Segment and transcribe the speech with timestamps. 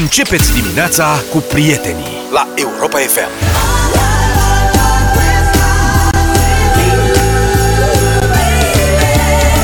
[0.00, 3.28] Începeți dimineața cu prietenii la Europa FM.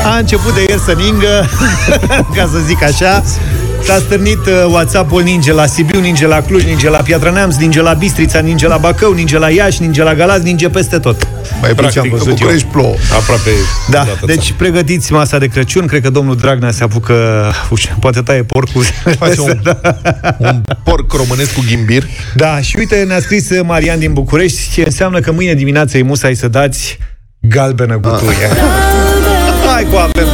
[0.05, 1.45] A început de ieri să ningă,
[2.35, 3.23] ca să zic așa.
[3.85, 7.81] S-a stârnit uh, WhatsApp-ul ninge la Sibiu, ninge la Cluj, ninge la Piatra Neamț, ninge
[7.81, 11.27] la Bistrița, ninge la Bacău, ninge la Iași, ninge la Galați, ninge peste tot.
[11.61, 12.95] Mai Deci am practic, văzut în București plouă.
[13.19, 13.49] Aproape
[13.89, 14.55] Da, toată deci țara.
[14.57, 15.85] pregătiți masa de Crăciun.
[15.85, 17.15] Cred că domnul Dragnea se apucă,
[17.69, 18.83] uși, poate taie porcul.
[19.17, 19.61] Face un,
[20.37, 22.03] un porc românesc cu ghimbir.
[22.35, 26.35] Da, și uite, ne-a scris Marian din București ce înseamnă că mâine dimineață e musai
[26.35, 26.97] să dați
[27.39, 28.47] galbenă gutuie.
[29.73, 30.27] Hai cu avem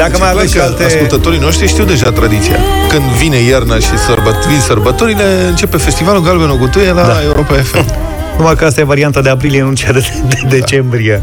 [0.00, 0.84] Dacă mai aveți și Că alte...
[0.84, 2.56] Ascultătorii noștri știu deja tradiția.
[2.88, 7.22] Când vine iarna și sărbăt, vin sărbătorile, începe festivalul Galben Gutuie la Da.
[7.24, 7.84] Europa FM.
[8.38, 11.22] Numai că asta e varianta de aprilie, nu cea de, de decembrie.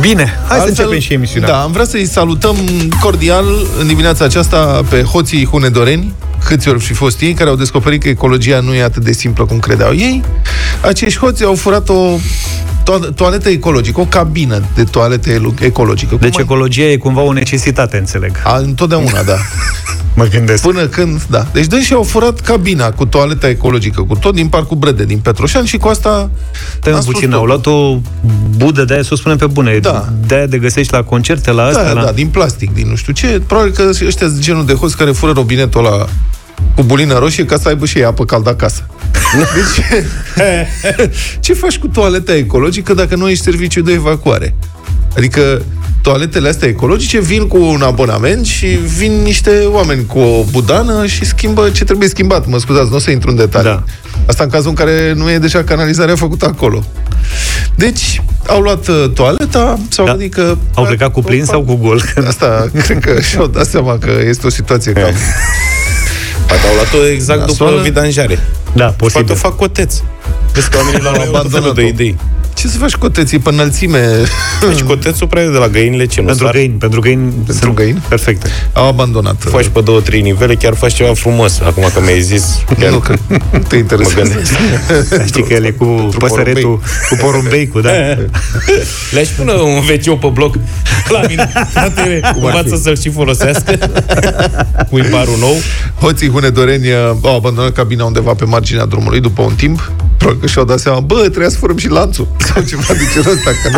[0.00, 1.48] Bine, hai să începem și emisiunea.
[1.48, 2.56] Da, am vrea să-i salutăm
[3.00, 3.44] cordial
[3.80, 6.14] în dimineața aceasta pe hoții hunedoreni,
[6.44, 9.44] câți ori fi fost ei, care au descoperit că ecologia nu e atât de simplă
[9.44, 10.22] cum credeau ei.
[10.80, 12.18] Acești hoți au furat o
[12.84, 16.16] to- toaletă ecologică, o cabină de toaletă elo- ecologică.
[16.20, 18.32] Deci Cum ecologia e cumva o necesitate, înțeleg.
[18.44, 19.36] a, întotdeauna, da.
[20.16, 20.62] Mă gândesc.
[20.62, 21.46] Până când, da.
[21.52, 25.64] Deci dânsi au furat cabina cu toaleta ecologică, cu tot din Parcul Brede, din Petroșan
[25.64, 26.30] și cu asta...
[26.78, 27.38] Stai a un spus puțin, tot.
[27.38, 27.98] au luat o
[28.56, 29.78] budă de aia, să o spunem pe bune.
[29.78, 30.08] Da.
[30.26, 32.04] De aia de găsești la concerte, la astea, Da, la...
[32.04, 33.42] da, din plastic, din nu știu ce.
[33.46, 36.06] Probabil că ăștia sunt genul de hoți care fură robinetul ăla
[36.74, 38.86] cu bulină roșie ca să aibă și ei apă caldă acasă.
[39.54, 39.86] Deci,
[41.40, 44.54] ce faci cu toaleta ecologică dacă nu ești serviciu de evacuare?
[45.16, 45.62] Adică
[46.02, 51.24] toaletele astea ecologice vin cu un abonament și vin niște oameni cu o budană și
[51.24, 52.46] schimbă ce trebuie schimbat.
[52.46, 53.70] Mă scuzați, nu o să intru în detalii.
[53.70, 53.82] Da.
[54.26, 56.84] Asta în cazul în care nu e deja canalizarea făcută acolo.
[57.74, 60.10] Deci, au luat uh, toaleta, s-au Da.
[60.10, 60.56] gândit că...
[60.74, 62.02] Au plecat cu plin sau cu gol?
[62.26, 65.12] Asta, cred că și-au dat seama că este o situație cam...
[66.46, 67.80] Poate au luat-o exact Da, după soală.
[67.82, 68.38] vidanjare.
[68.74, 69.34] Da, Poate o posibil.
[69.34, 69.94] fac coteț.
[70.52, 71.80] Vezi că oamenii l-au abandonat de abandonat-o.
[71.80, 72.16] idei.
[72.54, 73.98] Ce să faci coteții pe înălțime?
[74.68, 76.54] Deci cotețul prea e de la găinile ce nu Pentru sar.
[76.54, 78.02] găini, pentru găini sunt găini?
[78.08, 78.48] perfecte.
[78.72, 79.36] Au abandonat.
[79.42, 81.60] Faci pe două, trei nivele, chiar faci ceva frumos.
[81.60, 83.38] Acum că mi-ai zis, chiar Nu, că nu
[83.68, 84.30] te mă interesează.
[84.30, 85.26] gândesc.
[85.26, 85.84] Știi că el e cu
[86.18, 87.90] păsăretul, cu porumbeicul, da?
[89.14, 90.54] Le-aș pune un wc pe bloc
[91.08, 91.52] la mine.
[91.70, 93.78] Fratele, învață să-l și folosească.
[94.90, 95.56] Cu imparul nou.
[96.00, 99.92] Hoții hunedoreni uh, au abandonat cabina undeva pe marginea drumului după un timp.
[100.24, 102.28] Probabil că și-au dat seama, bă, trebuia să furăm și lanțul.
[102.52, 103.50] Sau ceva de genul ăsta.
[103.62, 103.68] Că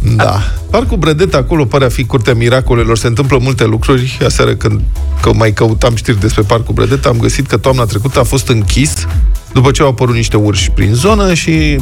[0.00, 0.14] nu...
[0.24, 0.40] da.
[0.70, 2.98] Parcul Brădet, acolo pare a fi curtea miracolelor.
[2.98, 4.18] Se întâmplă multe lucruri.
[4.24, 4.80] Aseară când
[5.22, 9.06] că mai căutam știri despre Parcul Brădet, am găsit că toamna trecută a fost închis
[9.52, 11.80] după ce au apărut niște urși prin zonă și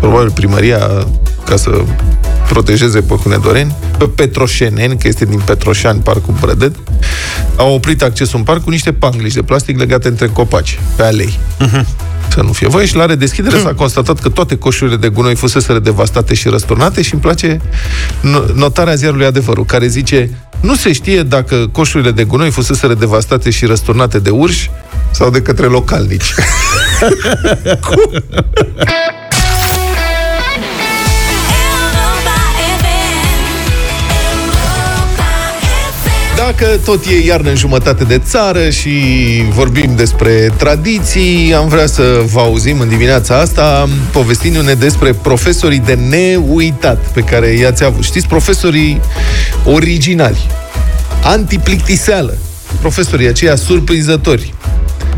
[0.00, 1.06] probabil primăria,
[1.44, 1.84] ca să
[2.48, 6.74] protejeze pe hunedoreni, pe petroșeneni, că este din Petroșani, Parcul Brădet,
[7.56, 11.38] au oprit accesul în parc cu niște pangliși de plastic legate între copaci, pe alei.
[12.32, 15.78] Să nu fie voie și la redeschidere s-a constatat că toate coșurile de gunoi fuseseră
[15.78, 17.60] devastate și răsturnate și îmi place
[18.20, 23.50] no- notarea ziarului Adevărul, care zice nu se știe dacă coșurile de gunoi fuseseră devastate
[23.50, 24.70] și răsturnate de urși
[25.10, 26.34] sau de către localnici.
[36.46, 38.90] Dacă tot e iarnă în jumătate de țară și
[39.48, 45.94] vorbim despre tradiții, am vrea să vă auzim în dimineața asta povestindu-ne despre profesorii de
[45.94, 48.04] neuitat pe care i-ați avut.
[48.04, 49.00] Știți, profesorii
[49.64, 50.46] originali,
[51.24, 52.38] antiplictiseală,
[52.80, 54.54] profesorii aceia surprinzători,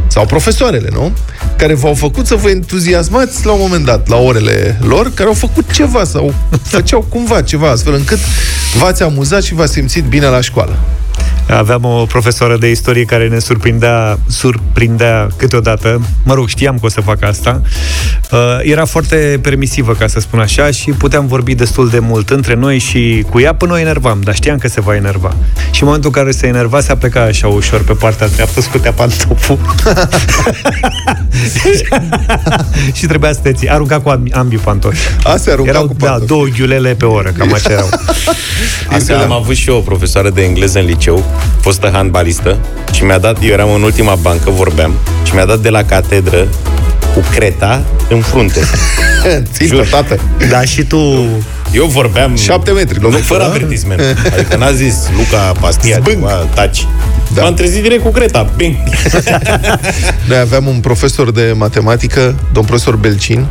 [0.06, 1.12] sau profesoarele, nu?
[1.56, 5.34] Care v-au făcut să vă entuziasmați la un moment dat, la orele lor, care au
[5.34, 8.18] făcut ceva sau făceau cumva ceva, astfel încât
[8.78, 10.78] v-ați amuzat și v-ați simțit bine la școală.
[11.48, 16.00] Aveam o profesoară de istorie care ne surprindea, surprindea câteodată.
[16.24, 17.60] Mă rog, știam că o să fac asta.
[18.32, 22.54] Uh, era foarte permisivă, ca să spun așa, și puteam vorbi destul de mult între
[22.54, 25.34] noi și cu ea până o enervam, dar știam că se va enerva.
[25.70, 28.92] Și în momentul în care se enerva, se apleca așa ușor pe partea dreaptă, scutea
[28.92, 29.58] pantoful.
[32.92, 33.70] și trebuia să te ții.
[33.70, 35.08] Arunca cu ambi- ambii pantofi.
[35.22, 36.26] Astea arunca Erau, cu da, pantofi.
[36.28, 37.88] două ghiulele pe oră, cam așa erau.
[38.96, 41.24] Asta am avut și eu o profesoară de engleză în liceu,
[41.60, 42.58] fostă handbalistă,
[42.92, 44.92] și mi-a dat, eu eram în ultima bancă, vorbeam,
[45.22, 46.46] și mi-a dat de la catedră
[47.14, 48.60] cu creta în frunte.
[49.52, 49.86] Țintă, Jur.
[49.90, 50.18] tată.
[50.50, 50.96] Da, și tu
[51.72, 52.36] Eu vorbeam...
[52.36, 53.46] Șapte metri, Nu, lovitură, fără da?
[53.48, 54.00] avertisment.
[54.34, 56.16] Adică n-a zis Luca Pastia, Zbânc.
[56.16, 56.86] ceva, taci.
[57.34, 57.42] Da.
[57.42, 58.52] M-am trezit direct cu creta.
[58.56, 58.76] Bing.
[60.28, 63.46] Noi aveam un profesor de matematică, domn profesor Belcin,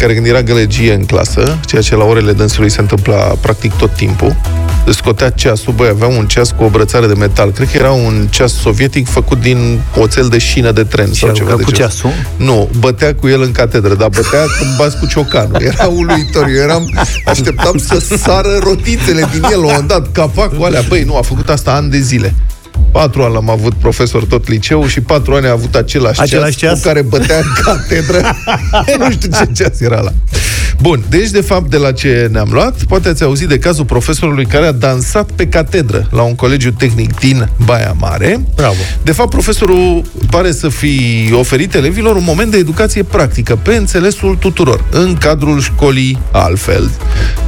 [0.00, 3.94] care când era gălăgie în clasă, ceea ce la orele dânsului se întâmpla practic tot
[3.94, 4.36] timpul,
[4.90, 7.50] scotea ceasul, băi, avea un ceas cu o brățare de metal.
[7.50, 11.32] Cred că era un ceas sovietic făcut din oțel de șină de tren Și sau
[11.32, 11.76] ceva de cu genul.
[11.90, 12.10] ceasul?
[12.36, 15.62] Nu, bătea cu el în catedră, dar bătea când bați cu ciocanul.
[15.62, 16.46] Era uluitor.
[16.48, 16.90] Eu eram,
[17.24, 20.82] așteptam să sară rotițele din el la un moment dat, capacul alea.
[20.88, 22.34] Băi, nu, a făcut asta ani de zile.
[22.92, 26.72] Patru ani am avut profesor tot liceu și patru ani a avut același, Același ceas,
[26.72, 26.80] ceas?
[26.82, 28.36] cu care bătea în catedră.
[28.98, 30.12] nu știu ce ceas era la.
[30.82, 34.46] Bun, deci de fapt de la ce ne-am luat, poate ați auzit de cazul profesorului
[34.46, 38.40] care a dansat pe catedră la un colegiu tehnic din Baia Mare.
[38.54, 38.74] Bravo.
[39.02, 44.36] De fapt, profesorul pare să fi oferit elevilor un moment de educație practică, pe înțelesul
[44.36, 46.90] tuturor, în cadrul școlii altfel.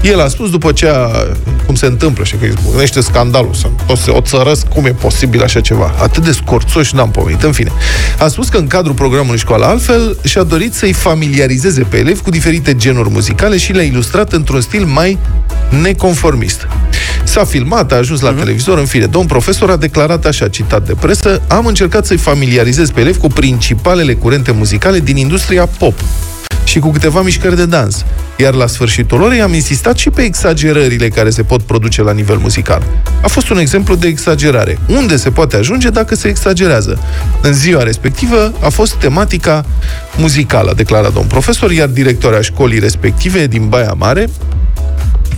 [0.03, 1.09] El a spus după ce a,
[1.67, 5.43] cum se întâmplă și că izbucnește scandalul, să o să o țărăsc, cum e posibil
[5.43, 5.95] așa ceva.
[6.03, 7.73] Atât de scorțoși n-am pomenit, în fine.
[8.19, 12.31] A spus că în cadrul programului școală altfel și-a dorit să-i familiarizeze pe elevi cu
[12.31, 13.21] diferite genuri muzicale
[13.57, 15.19] și le-a ilustrat într-un stil mai
[15.83, 16.67] neconformist.
[17.25, 18.39] S-a filmat, a ajuns la uh-huh.
[18.39, 19.07] televizor, în fine.
[19.07, 23.29] Domn profesor a declarat așa, citat de presă, am încercat să-i familiarizez pe elevi cu
[23.29, 25.95] principalele curente muzicale din industria pop
[26.65, 28.05] și cu câteva mișcări de dans.
[28.37, 32.37] Iar la sfârșitul orei am insistat și pe exagerările care se pot produce la nivel
[32.37, 32.83] muzical.
[33.23, 34.79] A fost un exemplu de exagerare.
[34.89, 36.99] Unde se poate ajunge dacă se exagerează?
[37.43, 39.65] În ziua respectivă a fost tematica
[40.17, 44.29] muzicală, a declarat domn profesor, iar directoarea școlii respective din Baia Mare,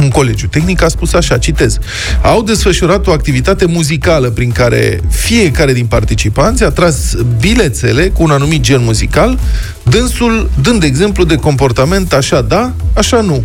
[0.00, 1.78] un colegiu tehnic a spus așa, citez,
[2.22, 8.30] au desfășurat o activitate muzicală prin care fiecare din participanți a tras bilețele cu un
[8.30, 9.38] anumit gen muzical,
[9.82, 13.44] dânsul dând exemplu de comportament așa da, așa nu.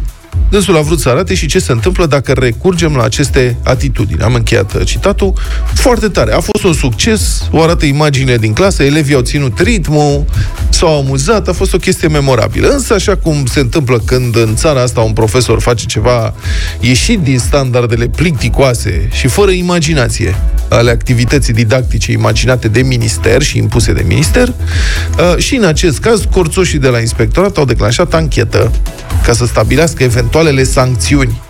[0.50, 4.22] Dânsul a vrut să arate și ce se întâmplă dacă recurgem la aceste atitudini.
[4.22, 5.34] Am încheiat uh, citatul.
[5.74, 6.34] Foarte tare.
[6.34, 10.26] A fost un succes, o arată imagine din clasă, elevii au ținut ritmul,
[10.70, 12.68] s-au amuzat, a fost o chestie memorabilă.
[12.68, 16.34] Însă, așa cum se întâmplă când în țara asta un profesor face ceva
[16.80, 20.36] ieșit din standardele plicticoase și fără imaginație
[20.70, 26.22] ale activității didactice imaginate de minister și impuse de minister, uh, și în acest caz,
[26.31, 28.72] corțoșii de la inspectorat au declanșat anchetă
[29.24, 31.42] ca să stabilească eventualele sancțiuni.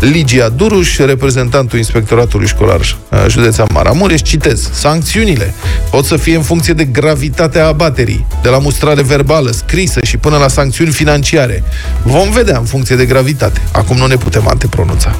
[0.00, 5.54] Ligia Duruș, reprezentantul Inspectoratului Școlar uh, Județean Maramureș, citez, sancțiunile
[5.90, 10.36] pot să fie în funcție de gravitatea abaterii, de la mustrare verbală, scrisă și până
[10.36, 11.64] la sancțiuni financiare.
[12.02, 13.60] Vom vedea în funcție de gravitate.
[13.72, 15.16] Acum nu ne putem antepronunța.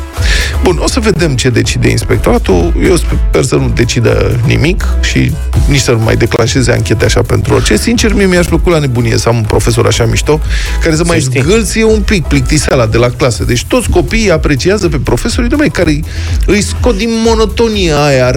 [0.62, 2.72] Bun, o să vedem ce decide inspectoratul.
[2.84, 5.32] Eu sper să nu decidă nimic și
[5.68, 7.76] nici să nu mai declanșeze anchete așa pentru orice.
[7.76, 10.40] Sincer, mie mi-aș plăcut la nebunie să am un profesor așa mișto,
[10.82, 11.40] care să mai știi.
[11.40, 13.44] zgâlție un pic plictiseala de la clasă.
[13.44, 16.00] Deci toți copiii apreciază pe profesorii numai care
[16.46, 18.30] îi scot din monotonia aia a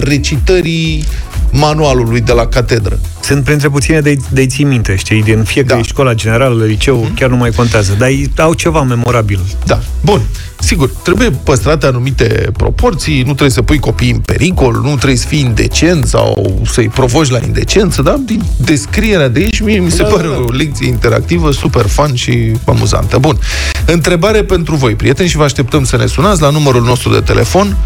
[1.50, 2.98] recitării manualului de la catedră.
[3.20, 5.80] Sunt printre puține de, de ții minte, știi, din fiecare Da.
[5.80, 5.82] da.
[5.82, 9.40] școală generală, liceu, chiar nu mai contează, dar ei au ceva memorabil.
[9.64, 9.80] Da.
[10.00, 10.20] Bun.
[10.58, 15.26] Sigur, trebuie păstrate anumite proporții, nu trebuie să pui copiii în pericol, nu trebuie să
[15.26, 20.02] fii indecent sau să-i provoci la indecență, dar din descrierea de aici mie mi se
[20.02, 20.38] Da, pare da, da.
[20.38, 23.18] o lecție interactivă super fun și amuzantă.
[23.18, 23.38] Bun.
[23.86, 27.76] Întrebare pentru voi, prieteni, și vă așteptăm să ne sunați la numărul nostru de telefon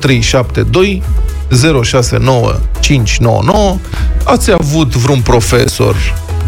[0.00, 1.02] 0372
[1.50, 3.78] 069599.
[4.24, 5.96] Ați avut vreun profesor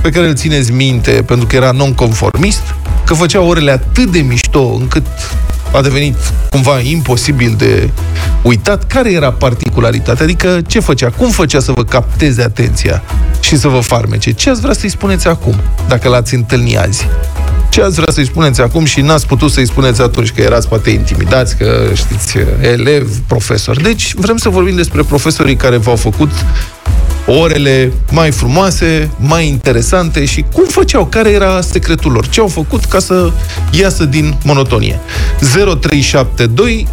[0.02, 2.62] pe care îl țineți minte pentru că era nonconformist,
[3.04, 5.06] că făcea orele atât de mișto încât
[5.72, 6.16] a devenit
[6.50, 7.90] cumva imposibil de
[8.42, 8.86] uitat.
[8.86, 10.24] Care era particularitatea?
[10.24, 11.10] Adică ce făcea?
[11.10, 13.02] Cum făcea să vă capteze atenția
[13.40, 14.32] și să vă farmece?
[14.32, 15.54] Ce ați vrea să-i spuneți acum,
[15.88, 17.06] dacă l-ați întâlni azi?
[17.70, 20.90] Ce ați vrea să-i spuneți acum și n-ați putut să-i spuneți atunci, că erați poate
[20.90, 23.80] intimidați, că știți, elev, profesor.
[23.80, 26.30] Deci vrem să vorbim despre profesorii care v-au făcut
[27.38, 32.84] orele mai frumoase, mai interesante și cum făceau, care era secretul lor, ce au făcut
[32.84, 33.30] ca să
[33.70, 35.00] iasă din monotonie.
[35.80, 36.86] 0372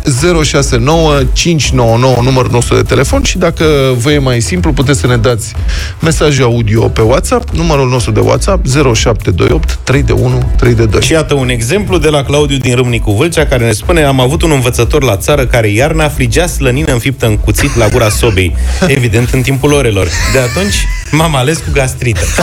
[0.44, 3.66] 069 599 numărul nostru de telefon și dacă
[3.98, 5.54] vă e mai simplu, puteți să ne dați
[6.00, 11.02] mesaje audio pe WhatsApp, numărul nostru de WhatsApp 0728 321 322.
[11.02, 14.42] Și iată un exemplu de la Claudiu din Râmnicu Vâlcea, care ne spune Am avut
[14.42, 18.56] un învățător la țară care iarna frigea slănină înfiptă în cuțit la gura sobei,
[18.98, 20.08] evident în timpul orelor.
[20.34, 22.20] De atunci m-am ales cu gastrită.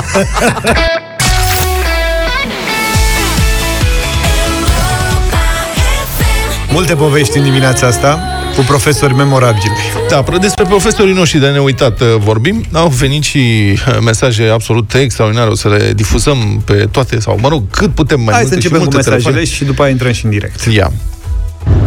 [6.70, 8.18] Multe povești în dimineața asta
[8.56, 9.72] cu profesori memorabili.
[10.08, 12.64] Da, pro- despre profesorii noștri de neuitat uh, vorbim.
[12.72, 15.50] Au venit și uh, mesaje absolut extraordinare.
[15.50, 18.60] O să le difuzăm pe toate, sau mă rog, cât putem mai Hai multe să
[18.60, 19.56] și începem cu multe mesajele telefoane.
[19.56, 20.60] și după aia intrăm și în direct.
[20.72, 20.92] Ia.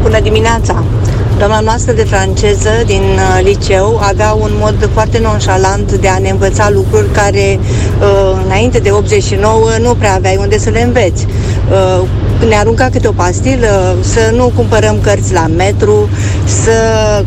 [0.01, 0.83] Bună dimineața!
[1.37, 6.29] Doamna noastră de franceză din uh, liceu avea un mod foarte nonșalant de a ne
[6.29, 11.25] învăța lucruri care uh, înainte de 89 nu prea aveai unde să le înveți.
[11.71, 12.07] Uh,
[12.47, 16.09] ne arunca câte o pastilă, să nu cumpărăm cărți la metru,
[16.63, 16.71] să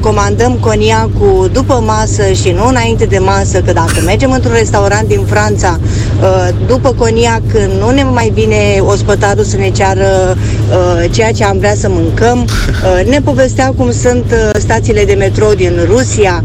[0.01, 5.25] comandăm coniacul după masă și nu înainte de masă, că dacă mergem într-un restaurant din
[5.27, 5.79] Franța,
[6.21, 7.43] uh, după coniac
[7.79, 12.39] nu ne mai vine ospătarul să ne ceară uh, ceea ce am vrea să mâncăm.
[12.81, 14.25] Uh, ne povestea cum sunt
[14.59, 16.45] stațiile de metrou din Rusia,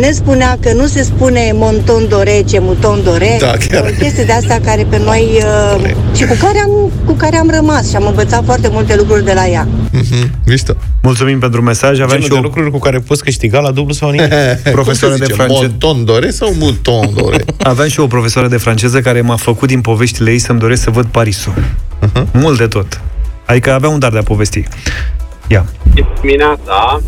[0.00, 3.94] ne spunea că nu se spune monton dore, ce muton dore, Da, chiar.
[3.98, 5.42] chestii de astea care pe noi
[6.14, 9.32] și cu care am, cu care am rămas și am învățat foarte multe lucruri de
[9.32, 9.68] la ea.
[9.92, 10.74] Mhm, Mișto.
[11.02, 11.92] Mulțumim pentru mesaj.
[12.00, 14.28] Aveam Genul și de o lucruri cu care poți câștiga la dublu sau nimic.
[14.78, 15.34] Profesoară Cum se de zice?
[15.34, 15.60] franceză.
[15.60, 17.44] Monton dore sau mouton dore?
[17.62, 20.90] Aveam și o profesoară de franceză care m-a făcut din poveștile ei să-mi doresc să
[20.90, 21.52] văd Parisul.
[22.32, 23.00] Mult de tot.
[23.46, 24.62] Adică avea un dar de a povesti.
[25.46, 25.64] Ia.
[26.20, 27.00] dimineața,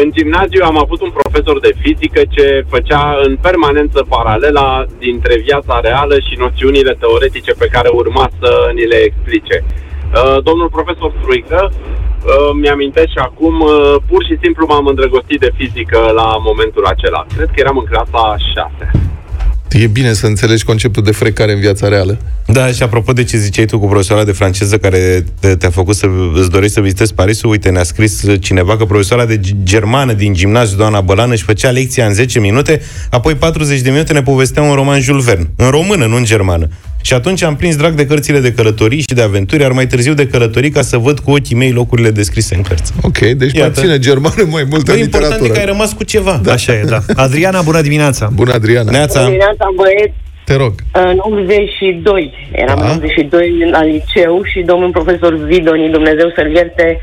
[0.00, 5.80] în gimnaziu am avut un profesor de fizică ce făcea în permanență paralela dintre viața
[5.80, 9.56] reală și noțiunile teoretice pe care urma să ni le explice.
[9.64, 15.52] Uh, Domnul profesor Struică, uh, mi-amintesc și acum, uh, pur și simplu m-am îndrăgostit de
[15.56, 17.26] fizică la momentul acela.
[17.36, 19.13] Cred că eram în clasa 6.
[19.82, 22.18] E bine să înțelegi conceptul de frecare în viața reală.
[22.46, 25.96] Da, și apropo de ce ziceai tu cu profesoara de franceză care te- te-a făcut
[25.96, 30.12] să îți dorești să vizitezi Parisul, uite, ne-a scris cineva că profesoara de g- germană
[30.12, 34.22] din gimnaziu, doamna Bălan, își făcea lecția în 10 minute, apoi 40 de minute ne
[34.22, 36.68] povestea un roman Jules Verne, în română, nu în germană.
[37.06, 40.14] Și atunci am prins drag de cărțile de călătorii și de aventuri, iar mai târziu
[40.14, 42.92] de călătorii ca să văd cu ochii mei locurile descrise în cărți.
[43.02, 43.80] Ok, deci mai Iată.
[43.80, 45.52] ține germană mai mult în Bă, important e literatură.
[45.52, 46.40] că ai rămas cu ceva.
[46.42, 46.52] Da.
[46.52, 46.98] Așa e, da.
[47.14, 48.28] Adriana, bună dimineața!
[48.34, 48.90] Bună, Adriana.
[48.90, 50.72] Neața, Dimineața, băieți, Te rog.
[50.92, 52.32] în 82.
[52.52, 52.84] Eram Da.
[52.84, 56.98] în 82 la liceu și domnul profesor Zidoni, Dumnezeu să-l ierte,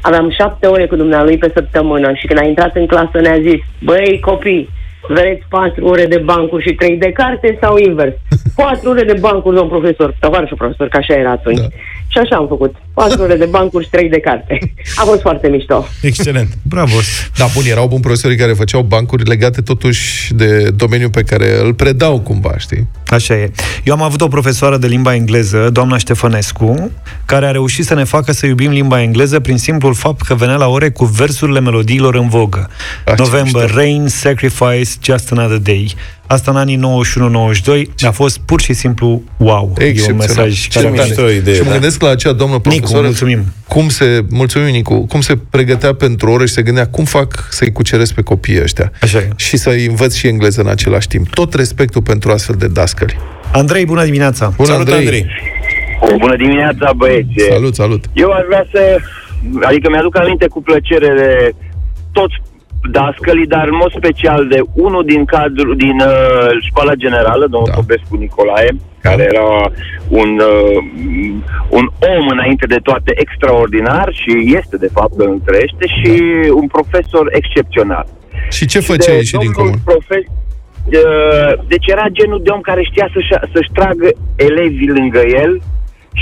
[0.00, 3.60] aveam șapte ore cu dumnealui pe săptămână și când a intrat în clasă ne-a zis,
[3.82, 4.68] băi copii,
[5.08, 8.14] vreți patru ore de bancuri și trei de carte sau invers?
[8.62, 11.58] Patru ore de bancuri, domn profesor, tovarășul profesor, că așa era atunci.
[11.58, 11.66] Da.
[12.10, 12.74] Și așa am făcut.
[12.94, 14.74] Patru ore de bancuri și trei de carte.
[14.96, 15.86] A fost foarte mișto.
[16.02, 16.48] excelent.
[16.62, 16.96] Bravo!
[17.36, 21.74] Da, bun, erau buni profesorii care făceau bancuri legate totuși de domeniul pe care îl
[21.74, 22.86] predau cumva, știi?
[23.06, 23.50] Așa e.
[23.84, 26.90] Eu am avut o profesoară de limba engleză, doamna Ștefănescu,
[27.24, 30.56] care a reușit să ne facă să iubim limba engleză prin simplul fapt că venea
[30.56, 32.68] la ore cu versurile melodiilor în vogă.
[33.04, 33.76] Ah, ce November mișto.
[33.78, 35.94] Rain, Sacrifice, Just Another Day.
[36.26, 39.74] Asta în anii 91-92 a fost pur și simplu wow.
[39.78, 40.26] E un Excepțional.
[40.26, 41.72] mesaj Ce care mi-a- mișto idee, și mă da.
[41.72, 43.04] gândesc la acea doamnă Nicu, profesoară.
[43.06, 43.44] mulțumim.
[43.68, 47.72] Cum se, mulțumim, Nicu, cum se pregătea pentru ore și se gândea cum fac să-i
[47.72, 48.92] cuceresc pe copiii ăștia.
[49.02, 49.28] Așa e.
[49.36, 51.28] Și să-i învăț și engleză în același timp.
[51.28, 53.16] Tot respectul pentru astfel de dascăli.
[53.52, 54.52] Andrei, bună dimineața!
[54.56, 55.26] Bună, Salut, Andrei.
[56.18, 57.28] Bună dimineața, băieți!
[57.48, 58.04] Salut, salut.
[58.12, 58.96] Eu aș vrea să...
[59.62, 61.54] Adică mi-aduc aminte cu plăcere de
[62.12, 62.34] toți
[62.90, 67.74] dascălii, dar în mod special de unul din cadru, din uh, școala generală, domnul Da.
[67.74, 67.78] da.
[67.80, 68.70] Popescu Nicolae,
[69.00, 69.70] care era
[70.08, 70.82] un, uh,
[71.68, 76.22] un om înainte de toate extraordinar și este de fapt în trăiește și
[76.60, 78.06] un profesor excepțional.
[78.50, 79.74] Și ce făceai și din domnul comun?
[79.84, 80.26] Profe-
[80.92, 85.60] Uh, deci era genul de om care știa să-și, să-și tragă elevii lângă el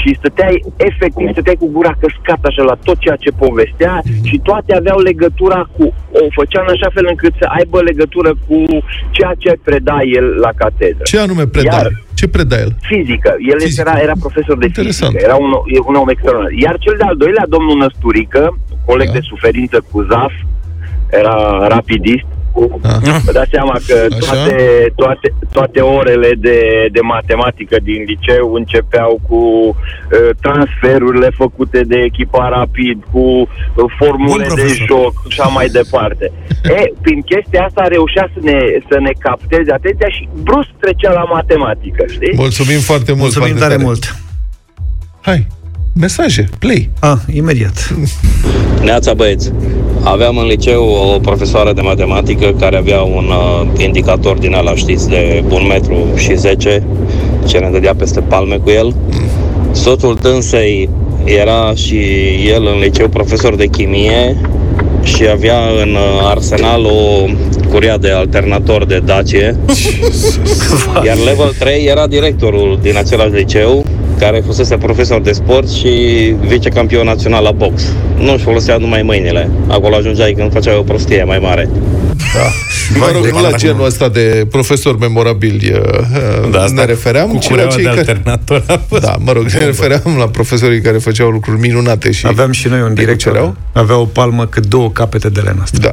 [0.01, 4.71] și stăteai, efectiv, stăteai cu gura căscată așa la tot ceea ce povestea și toate
[4.77, 8.59] aveau legătura cu, o făcea în așa fel încât să aibă legătură cu
[9.11, 11.03] ceea ce preda el la catedră.
[11.11, 11.77] Ce anume preda?
[11.77, 12.71] Iar- Ce preda el?
[12.81, 13.31] Fizică.
[13.53, 13.81] El Fizică.
[13.89, 15.11] Era, era profesor de Interesant.
[15.13, 15.29] fizică.
[15.31, 16.53] Era un, e un om extraordinar.
[16.67, 19.13] Iar cel de-al doilea, domnul Năsturică, coleg Da.
[19.13, 20.33] de suferință cu ZAF,
[21.11, 22.25] era rapidist,
[22.83, 23.21] Ah.
[23.25, 24.33] Vă dați seama că Așa.
[24.33, 24.57] toate,
[24.95, 32.49] toate, toate orele de, de matematică din liceu începeau cu uh, transferurile făcute de echipa
[32.49, 33.49] rapid, cu uh,
[33.99, 34.87] formule Bun de profesor.
[34.87, 36.33] joc și așa mai departe.
[36.79, 38.59] e, prin chestia asta reușea să ne,
[38.91, 42.33] să ne capteze atenția și brusc trecea la matematică, știi?
[42.37, 43.23] Mulțumim foarte mult.
[43.23, 44.17] Mulțumim foarte tare mult!
[45.21, 45.47] Hai,
[45.97, 46.91] mesaje, play.
[46.99, 47.95] Ah, imediat.
[48.83, 49.53] Neața băieți,
[50.03, 55.09] aveam în liceu o profesoară de matematică care avea un uh, indicator din ala, știți,
[55.09, 56.83] de 1 metru și 10,
[57.47, 58.95] ce ne dădea peste palme cu el.
[59.73, 60.89] Soțul dânsei
[61.25, 61.99] era și
[62.47, 64.37] el în liceu profesor de chimie
[65.03, 67.25] și avea în uh, arsenal o
[67.77, 69.57] curia de alternator de Dacie.
[71.05, 73.85] Iar level 3 era directorul din același liceu,
[74.19, 75.89] care fusese profesor de sport și
[76.47, 77.83] vicecampion național la box.
[78.19, 79.51] Nu-și folosea numai mâinile.
[79.69, 81.69] Acolo ajungeai când făceai o prostie mai mare.
[82.35, 82.51] Da.
[82.99, 87.39] Mă rog, nu la genul ăsta de profesori memorabili uh, Da, asta ne refeream, cu
[87.39, 87.99] ci la cureaua cei de care...
[87.99, 89.03] alternator a fost.
[89.03, 92.27] Da, mă rog, ne refeream la profesorii care făceau lucruri minunate și...
[92.27, 93.57] Aveam și noi un ne director, cucereau.
[93.73, 95.79] avea o palmă cât două capete de lemn asta.
[95.81, 95.93] Da.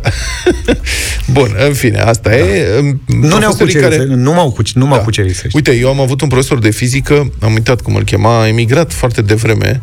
[1.33, 2.65] Bun, în fine, asta e.
[3.07, 4.15] Nu ne-au Profesorii cucerit, care...
[4.15, 5.03] nu m-au, cuc- nu m-au Da.
[5.03, 5.51] cucerit, să știi.
[5.53, 8.91] Uite, eu am avut un profesor de fizică, am uitat cum îl chema, a emigrat
[8.93, 9.81] foarte devreme,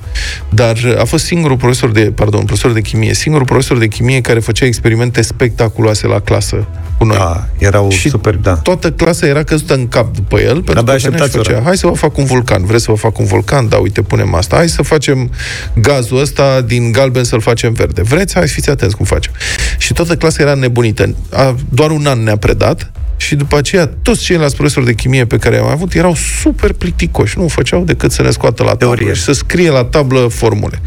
[0.49, 4.39] dar a fost singurul profesor de, pardon, profesor de chimie, singurul profesor de chimie care
[4.41, 6.67] făcea experimente spectaculoase la clasă
[6.99, 7.17] cu noi.
[7.17, 8.55] Da, erau Și super, da.
[8.55, 11.53] Toată clasa era căzută în cap după el, pentru Abia că venea și așteptați făcea,
[11.57, 11.65] ora.
[11.65, 13.69] hai să vă fac un vulcan, vreți să vă fac un vulcan?
[13.69, 14.57] Da, uite, punem asta.
[14.57, 15.31] Hai să facem
[15.75, 18.03] gazul ăsta din galben să-l facem verde.
[18.03, 18.35] Vreți?
[18.35, 19.33] Hai, fiți atenți cum facem.
[19.79, 21.15] Și toată clasa era nebunită.
[21.33, 25.37] A, doar un an ne-a predat și după aceea toți ceilalți profesori de chimie pe
[25.37, 27.39] care am avut erau super plicticoși.
[27.39, 29.15] Nu făceau decât să ne scoată la tablă Teorie.
[29.15, 30.81] și să scrie la tablă formule.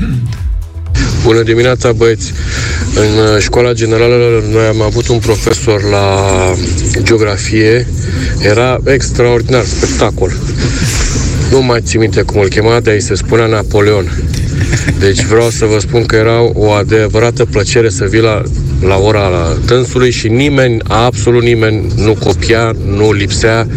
[1.23, 2.33] Bună dimineața, băieți!
[2.95, 6.27] În uh, școala generală noi am avut un profesor la
[7.01, 7.87] geografie.
[8.41, 10.31] Era extraordinar, spectacol.
[11.51, 14.11] Nu mai țin minte cum îl chema, dar îi se spunea Napoleon.
[14.99, 18.41] Deci vreau să vă spun că era o adevărată plăcere să vii la,
[18.81, 23.67] la ora la dânsului și nimeni, absolut nimeni, nu copia, nu lipsea,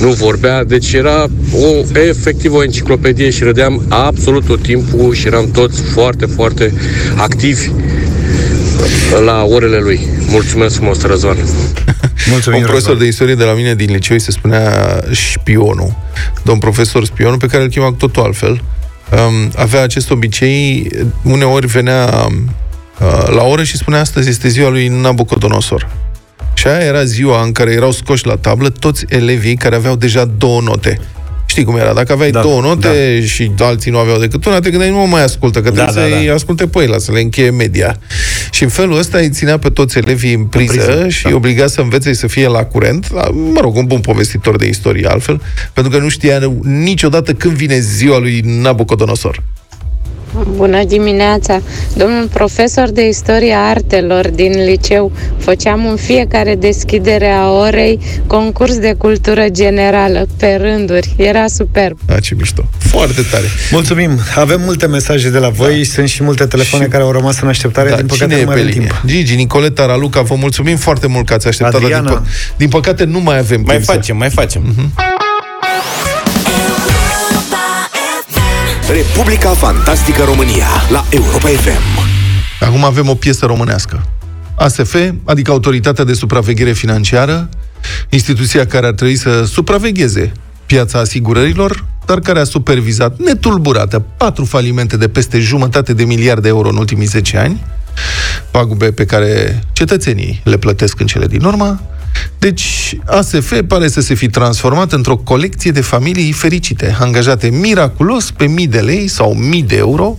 [0.00, 0.64] nu vorbea.
[0.64, 6.26] Deci era o, efectiv o enciclopedie și râdeam absolut tot timpul și eram toți foarte,
[6.26, 6.72] foarte
[7.16, 7.70] activi
[9.24, 10.00] la orele lui.
[10.28, 11.36] Mulțumesc frumos, Răzvan!
[12.30, 12.98] Mulțumim, un profesor Răzvan.
[12.98, 15.96] de istorie de la mine din liceu îi se spunea șpionul.
[16.42, 18.62] Domn profesor spionul, pe care îl chema cu totul altfel.
[19.12, 20.90] Um, avea acest obicei,
[21.22, 22.26] uneori venea
[23.00, 25.88] uh, la oră și spunea astăzi este ziua lui Nabucodonosor.
[26.54, 30.24] Și aia era ziua în care erau scoși la tablă toți elevii care aveau deja
[30.24, 31.00] două note.
[31.60, 31.92] Știi cum era?
[31.92, 33.26] Dacă aveai Da, două note da.
[33.26, 36.08] și alții nu aveau decât una, te gândeai, nu mă mai ascultă, că Da, trebuie
[36.10, 36.34] da, să-i da.
[36.34, 37.98] asculte pe ei, să le încheie media.
[38.50, 41.28] Și în felul ăsta îi ținea pe toți elevii în priză, priză, și da.
[41.28, 44.66] îi obliga să învețe să fie la curent, la, mă rog, un bun povestitor de
[44.66, 49.42] istorie altfel, pentru că nu știa niciodată când vine ziua lui Nabucodonosor.
[50.56, 51.60] Bună dimineața!
[51.96, 58.94] Domnul profesor de istorie artelor din liceu făceam în fiecare deschidere a orei concurs de
[58.98, 61.14] cultură generală, pe rânduri.
[61.16, 61.98] Era superb.
[62.06, 62.64] Da, ce mișto.
[62.78, 63.44] Foarte tare.
[63.70, 64.10] Mulțumim.
[64.36, 65.82] Avem multe mesaje de la voi da.
[65.92, 67.88] sunt și multe telefoane Și- care au rămas în așteptare.
[67.90, 68.88] Da, din păcate cine nu e mai pe avem linie?
[68.88, 69.02] timp.
[69.06, 72.22] Gigi, Nicoleta, Raluca, vă mulțumim foarte mult că ați așteptat, dar din, Adriana.
[72.22, 74.74] pă- din păcate nu mai avem Mai timp să- facem, mai facem.
[78.92, 82.08] Republica Fantastică România la Europa FM.
[82.60, 84.06] Acum avem o piesă românească.
[84.54, 87.48] ASF, adică Autoritatea de Supraveghere Financiară,
[88.08, 90.32] instituția care ar trebui să supravegheze
[90.66, 96.48] piața asigurărilor, dar care a supervizat netulburată patru falimente de peste jumătate de miliarde de
[96.48, 97.64] euro în ultimii 10 ani,
[98.50, 101.80] pagube pe care cetățenii le plătesc în cele din urmă.
[102.38, 108.46] Deci, ASF pare să se fi transformat într-o colecție de familii fericite, angajate miraculos pe
[108.46, 110.18] mii de lei sau mii de euro,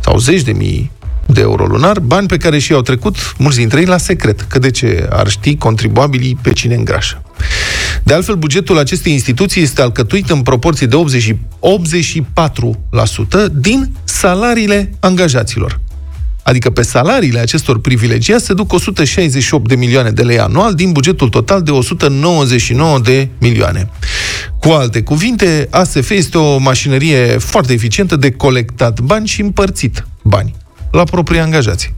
[0.00, 0.90] sau zeci de mii
[1.26, 4.58] de euro lunar, bani pe care și au trecut mulți dintre ei la secret, că
[4.58, 7.22] de ce ar ști contribuabilii pe cine îngrașă.
[8.02, 11.36] De altfel, bugetul acestei instituții este alcătuit în proporție de 80, 84%
[13.52, 15.80] din salariile angajaților.
[16.46, 21.28] Adică pe salariile acestor privilegiați se duc 168 de milioane de lei anual din bugetul
[21.28, 23.90] total de 199 de milioane.
[24.58, 30.54] Cu alte cuvinte, ASF este o mașinărie foarte eficientă de colectat bani și împărțit bani
[30.90, 31.94] la proprii angajați.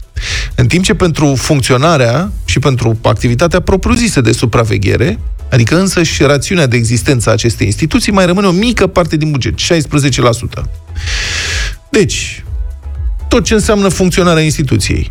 [0.54, 5.18] În timp ce pentru funcționarea și pentru activitatea propriu-zisă de supraveghere,
[5.50, 9.30] adică însă și rațiunea de existență a acestei instituții, mai rămâne o mică parte din
[9.30, 10.62] buget, 16%.
[11.90, 12.42] Deci,
[13.28, 15.10] tot ce înseamnă funcționarea instituției.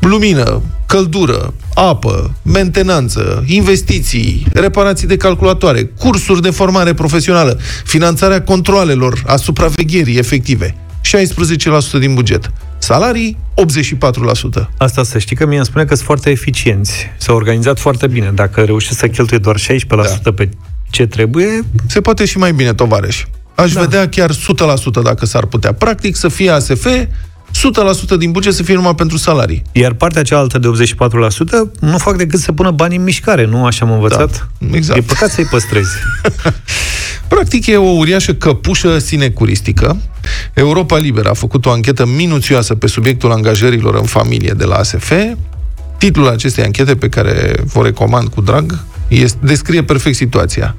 [0.00, 9.36] Lumină, căldură, apă, mentenanță, investiții, reparații de calculatoare, cursuri de formare profesională, finanțarea controalelor, a
[9.36, 10.76] supravegherii efective.
[11.96, 12.52] 16% din buget.
[12.78, 13.36] Salarii,
[14.60, 14.68] 84%.
[14.78, 17.10] Asta să știi că mie îmi spune că sunt foarte eficienți.
[17.16, 18.30] S-au organizat foarte bine.
[18.34, 19.62] Dacă reușesc să cheltuie doar 16%
[20.22, 20.32] da.
[20.32, 20.48] pe
[20.90, 23.26] ce trebuie, Se poate și mai bine, tovarăși.
[23.62, 23.80] Aș da.
[23.80, 24.36] vedea chiar 100%
[25.02, 25.72] dacă s-ar putea.
[25.72, 29.62] Practic să fie ASF, 100% din buget să fie numai pentru salarii.
[29.72, 33.86] iar partea cealaltă de 84% nu fac decât să pună bani în mișcare, nu așa
[33.86, 34.48] am învățat?
[34.58, 34.98] Da, exact.
[34.98, 35.90] E păcat să-i păstrezi.
[37.28, 40.00] Practic e o uriașă căpușă sinecuristică.
[40.54, 45.12] Europa Liberă a făcut o anchetă minuțioasă pe subiectul angajărilor în familie de la ASF.
[45.98, 50.76] Titlul acestei anchete, pe care vă recomand cu drag, este, descrie perfect situația.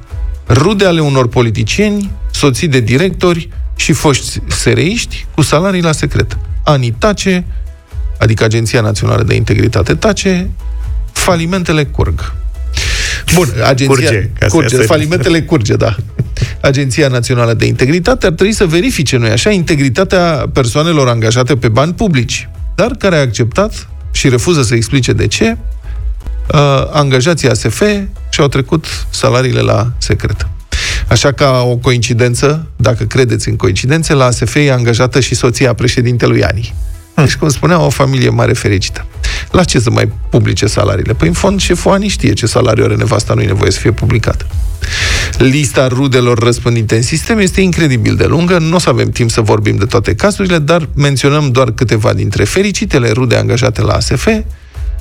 [0.47, 6.37] Rude ale unor politicieni, soții de directori și foști sereiști cu salarii la secret.
[6.63, 7.45] ANI tace,
[8.19, 10.49] adică Agenția Națională de Integritate tace,
[11.11, 12.33] Falimentele curg.
[13.33, 13.87] Bun, agenția...
[13.87, 14.87] Curge, ca să curge iasă.
[14.87, 15.95] falimentele curge, da.
[16.61, 21.93] Agenția Națională de Integritate ar trebui să verifice, nu așa, integritatea persoanelor angajate pe bani
[21.93, 25.57] publici, dar care a acceptat și refuză să explice de ce
[26.53, 26.59] uh,
[26.91, 27.83] angajații ASF
[28.29, 30.47] și-au trecut salariile la secret.
[31.09, 36.43] Așa ca o coincidență, dacă credeți în coincidențe, la ASF e angajată și soția președintelui
[36.43, 36.73] Ani.
[37.15, 39.05] Deci, cum spunea, o familie mare fericită.
[39.51, 41.13] La ce să mai publice salariile?
[41.13, 43.91] Păi, în fond, șeful Ani știe ce salariu are nevasta, nu e nevoie să fie
[43.91, 44.47] publicat.
[45.37, 49.41] Lista rudelor răspândite în sistem este incredibil de lungă, nu o să avem timp să
[49.41, 54.27] vorbim de toate cazurile, dar menționăm doar câteva dintre fericitele rude angajate la ASF.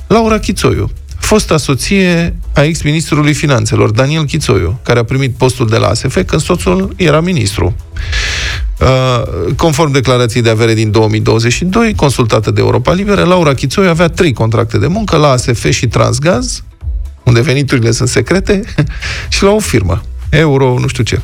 [0.07, 0.91] Laura Chițoiu,
[1.29, 6.41] fosta soție a ex-ministrului finanțelor, Daniel Chițoiu, care a primit postul de la ASF când
[6.41, 7.75] soțul era ministru.
[8.79, 14.33] Uh, conform declarației de avere din 2022, consultată de Europa Liberă, Laura Chițoiu avea trei
[14.33, 16.63] contracte de muncă la ASF și Transgaz,
[17.23, 18.61] unde veniturile sunt secrete,
[19.35, 21.21] și la o firmă, Euro, nu știu ce.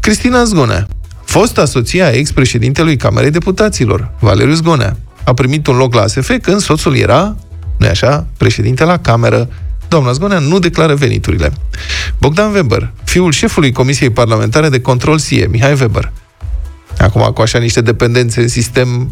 [0.00, 0.86] Cristina Zgonea,
[1.24, 6.60] fosta soție a ex-președintelui Camerei Deputaților, Valeriu Zgonea, a primit un loc la ASF când
[6.60, 7.36] soțul era,
[7.82, 9.48] nu așa, președinte la Cameră.
[9.88, 11.52] Doamna Zgonea nu declară veniturile.
[12.18, 16.12] Bogdan Weber, fiul șefului Comisiei Parlamentare de Control SIE, Mihai Weber,
[16.98, 19.10] acum cu așa niște dependențe în sistem,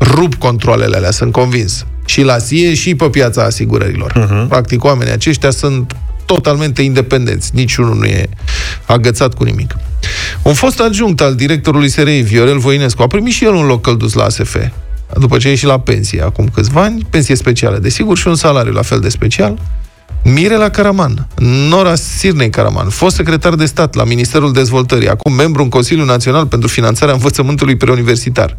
[0.00, 1.86] rup controlele alea, sunt convins.
[2.04, 4.12] Și la SIE și pe piața asigurărilor.
[4.12, 4.48] Uh-huh.
[4.48, 7.50] Practic, oamenii aceștia sunt totalmente independenți.
[7.54, 8.28] Niciunul nu e
[8.86, 9.76] agățat cu nimic.
[10.42, 14.12] Un fost adjunct al directorului SRI, Viorel Voinescu, a primit și el un loc căldus
[14.12, 14.56] la ASF.
[15.18, 18.72] După ce a ieșit la pensie acum câțiva ani, pensie specială, desigur, și un salariu
[18.72, 19.58] la fel de special.
[20.24, 21.26] Mirela Caraman,
[21.68, 26.46] Nora Sirnei Caraman, fost secretar de stat la Ministerul Dezvoltării, acum membru în Consiliul Național
[26.46, 28.56] pentru Finanțarea Învățământului Preuniversitar.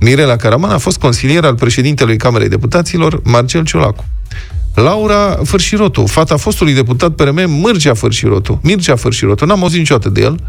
[0.00, 4.04] Mirela Caraman a fost consilier al președintelui Camerei Deputaților, Marcel Ciolacu.
[4.74, 8.60] Laura Fărșirotu, fata fostului deputat PRM Mircea Fărșirotu.
[8.62, 10.40] Mircea Fărșirotu, n-am auzit niciodată de el,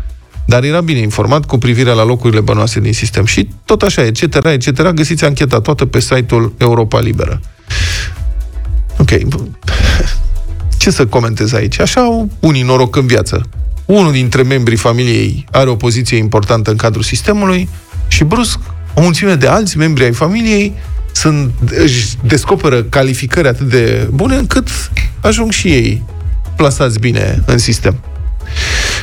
[0.46, 3.26] dar era bine informat cu privire la locurile bănoase din sistem.
[3.26, 7.42] Și tot așa, etc., etc., găsiți ancheta toată pe site-ul Europa Liberă.
[8.98, 9.10] Ok.
[10.78, 11.80] Ce să comentez aici?
[11.80, 13.42] Așa au unii noroc în viață.
[13.86, 17.70] Unul dintre membrii familiei are o poziție importantă în cadrul sistemului
[18.08, 18.60] și brusc
[18.94, 20.74] o mulțime de alți membri ai familiei
[21.12, 24.68] sunt, își descoperă calificări atât de bune încât
[25.22, 26.04] ajung și ei
[26.56, 28.00] plasați bine în sistem.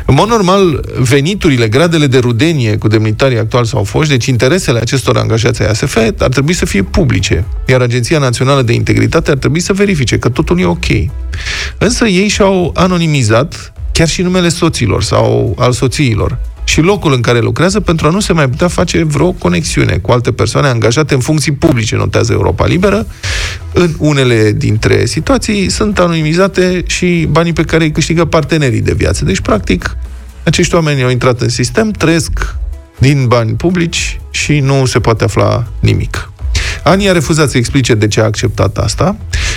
[0.07, 5.17] În mod normal, veniturile, gradele de rudenie cu demnitarii actuali sau foști, deci interesele acestor
[5.17, 9.61] angajați ai ASF, ar trebui să fie publice, iar Agenția Națională de Integritate ar trebui
[9.61, 10.87] să verifice că totul e ok.
[11.79, 17.39] Însă ei și-au anonimizat chiar și numele soților sau al soțiilor și locul în care
[17.39, 21.21] lucrează pentru a nu se mai putea face vreo conexiune cu alte persoane angajate în
[21.21, 23.07] funcții publice, notează Europa Liberă.
[23.73, 29.25] În unele dintre situații sunt anonimizate și banii pe care îi câștigă partenerii de viață.
[29.25, 29.97] Deci, practic,
[30.45, 32.57] acești oameni au intrat în sistem, trăiesc
[32.99, 36.32] din bani publici și nu se poate afla nimic.
[36.85, 39.17] Ani a refuzat să explice de ce a acceptat asta.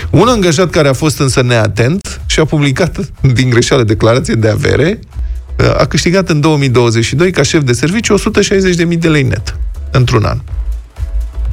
[0.10, 5.00] Un angajat care a fost însă neatent și a publicat din greșeală declarație de avere
[5.78, 9.58] a câștigat în 2022 ca șef de serviciu 160.000 de lei net
[9.92, 10.40] într-un an.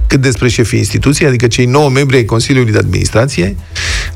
[0.07, 3.57] Cât despre șefii instituției, adică cei 9 membri ai Consiliului de Administrație,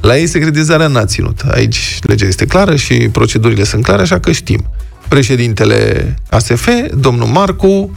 [0.01, 1.41] la ei secretizarea n-a ținut.
[1.41, 4.71] Aici legea este clară și procedurile sunt clare, așa că știm.
[5.09, 7.97] Președintele ASF, domnul Marcu,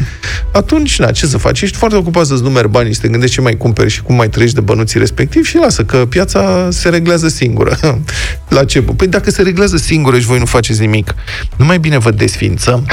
[0.52, 1.60] atunci, na, ce să faci?
[1.60, 4.28] Ești foarte ocupat să-ți numeri banii, să te gândești ce mai cumperi și cum mai
[4.28, 7.78] treci de bănuții respectiv și lasă că piața se reglează singură.
[8.48, 8.82] La ce?
[8.82, 11.14] Păi dacă se reglează singură și voi nu faceți nimic,
[11.56, 12.86] nu mai bine vă desfințăm?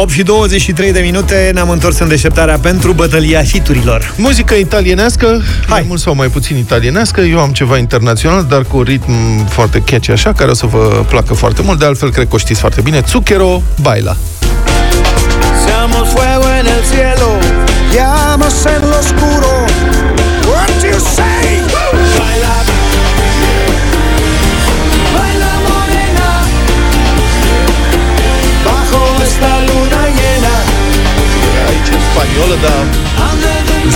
[0.00, 4.14] 8 și 23 de minute ne-am întors în deșteptarea pentru bătălia hiturilor.
[4.16, 5.84] Muzică italienească, Hai.
[5.86, 7.20] mult sau mai puțin italienească.
[7.20, 9.12] Eu am ceva internațional, dar cu ritm
[9.48, 11.78] foarte catchy așa, care o să vă placă foarte mult.
[11.78, 13.02] De altfel, cred că o știți foarte bine.
[13.08, 14.16] Zucchero baila.
[15.64, 17.30] Siamo fuego en el cielo,
[17.94, 19.67] llamas en lo oscuro.
[32.38, 32.84] Spaniolă, dar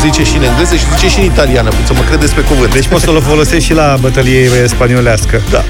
[0.03, 2.73] zice și în engleză și zice și în italiană, să mă credeți pe cuvânt.
[2.73, 5.43] Deci poți să-l folosești și la bătălie spaniolească.
[5.51, 5.65] Da.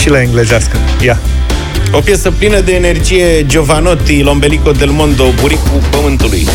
[0.00, 0.76] și la englezească.
[1.02, 1.18] Ia.
[1.92, 6.46] O piesă plină de energie, Giovanotti, Lombelico del Mondo, buricul pământului.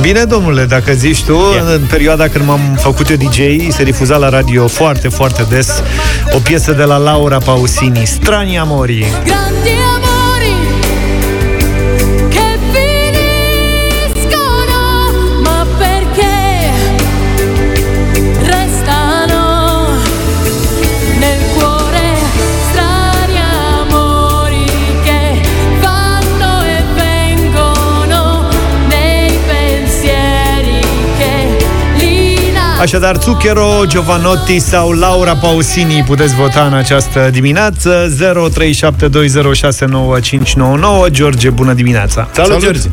[0.00, 1.66] Bine, domnule, dacă zici tu, yeah.
[1.74, 5.82] în perioada când m-am făcut eu DJ, se difuza la radio foarte, foarte des
[6.32, 9.06] o piesă de la Laura Pausini, Strani Amori.
[9.24, 10.19] Grandi
[32.80, 38.14] Așadar, Zucchero, Giovanotti sau Laura Pausini puteți vota în această dimineață
[41.06, 42.28] 0372069599 George, bună dimineața!
[42.32, 42.62] Salut, Salut.
[42.64, 42.88] George!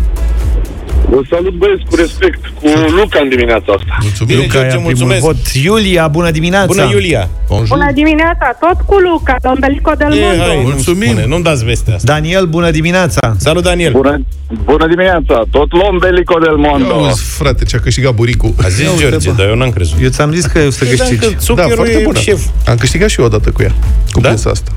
[1.10, 2.68] Vă salut băieți cu respect, cu
[2.98, 3.98] Luca în dimineața asta.
[4.02, 5.22] Mulțumim, Luca, George, mulțumesc.
[5.22, 5.48] Vot.
[5.64, 6.66] Iulia, bună dimineața.
[6.66, 7.30] Bună, Iulia.
[7.48, 7.78] Bonjour.
[7.78, 10.44] Bună dimineața, tot cu Luca, Dombelico del e, Mondo.
[10.44, 11.16] Hai, mulțumim.
[11.16, 12.14] Nu nu-mi dați vestea asta.
[12.14, 13.36] Daniel, bună dimineața.
[13.38, 13.92] Salut, Daniel.
[13.92, 14.22] Bună,
[14.64, 16.94] bună dimineața, tot Lombelico del Mondo.
[16.94, 18.54] Eu, frate, ce-a câștigat buricul.
[18.64, 19.98] A zis eu, George, dar eu n-am crezut.
[20.02, 21.36] Eu ți-am zis că eu să câștigi.
[21.56, 22.20] Da, foarte bună.
[22.20, 22.42] Șef.
[22.68, 23.72] Am câștigat și eu odată cu ea,
[24.12, 24.30] cu da?
[24.30, 24.72] piesa asta.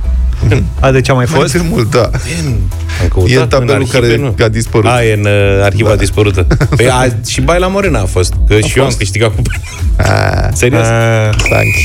[0.80, 1.54] A, de ce a mai fost?
[1.54, 2.10] Mai mult, da.
[3.26, 4.34] E în tabelul care nu.
[4.44, 4.90] a dispărut.
[4.90, 5.96] A, e în uh, arhiva da.
[5.96, 6.46] dispărută.
[6.76, 8.76] Păi a, și Baila Morena a fost, că a și fost.
[8.76, 9.42] eu am câștigat cu
[10.52, 10.86] Serios?
[10.86, 11.78] A, thanks.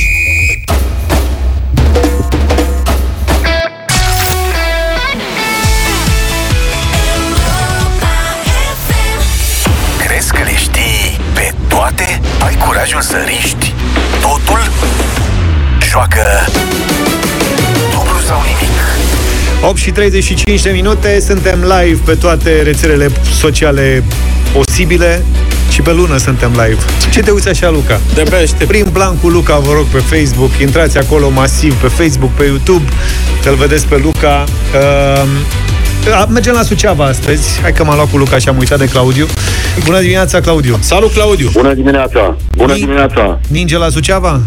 [10.06, 12.20] Crezi că le știi pe toate?
[12.46, 13.74] Ai curajul să riști
[14.20, 14.60] totul?
[15.90, 16.22] Joacă
[19.68, 24.02] 8 și 35 de minute, suntem live pe toate rețelele sociale
[24.52, 25.24] posibile
[25.70, 26.78] și pe lună suntem live.
[27.10, 28.00] Ce te uiți așa, Luca?
[28.14, 28.64] De-abia aștept.
[28.64, 30.50] Prin plan cu Luca, vă rog, pe Facebook.
[30.60, 32.84] Intrați acolo masiv pe Facebook, pe YouTube.
[33.42, 34.44] Să-l vedeți pe Luca.
[34.74, 37.60] Uh, mergem la Suceava astăzi.
[37.60, 39.26] Hai că m-am luat cu Luca și am uitat de Claudiu.
[39.84, 40.76] Bună dimineața, Claudiu!
[40.80, 41.48] Salut, Claudiu!
[41.52, 42.36] Bună dimineața!
[42.56, 43.40] Bună Ni- dimineața!
[43.48, 44.40] Ninge la Suceava?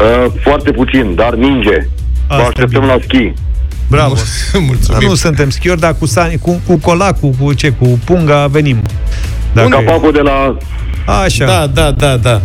[0.00, 1.86] Uh, foarte puțin, dar ninge.
[2.28, 3.32] Vă așteptăm la schi.
[3.92, 4.14] Bravo.
[4.66, 5.08] Mulțumim.
[5.08, 8.82] Nu suntem schiori, dar cu, sani, cu, cu colacul, cu ce, cu punga venim.
[9.52, 10.56] Dacă capacul de la...
[11.22, 11.44] Așa.
[11.44, 12.42] Da, da, da, da.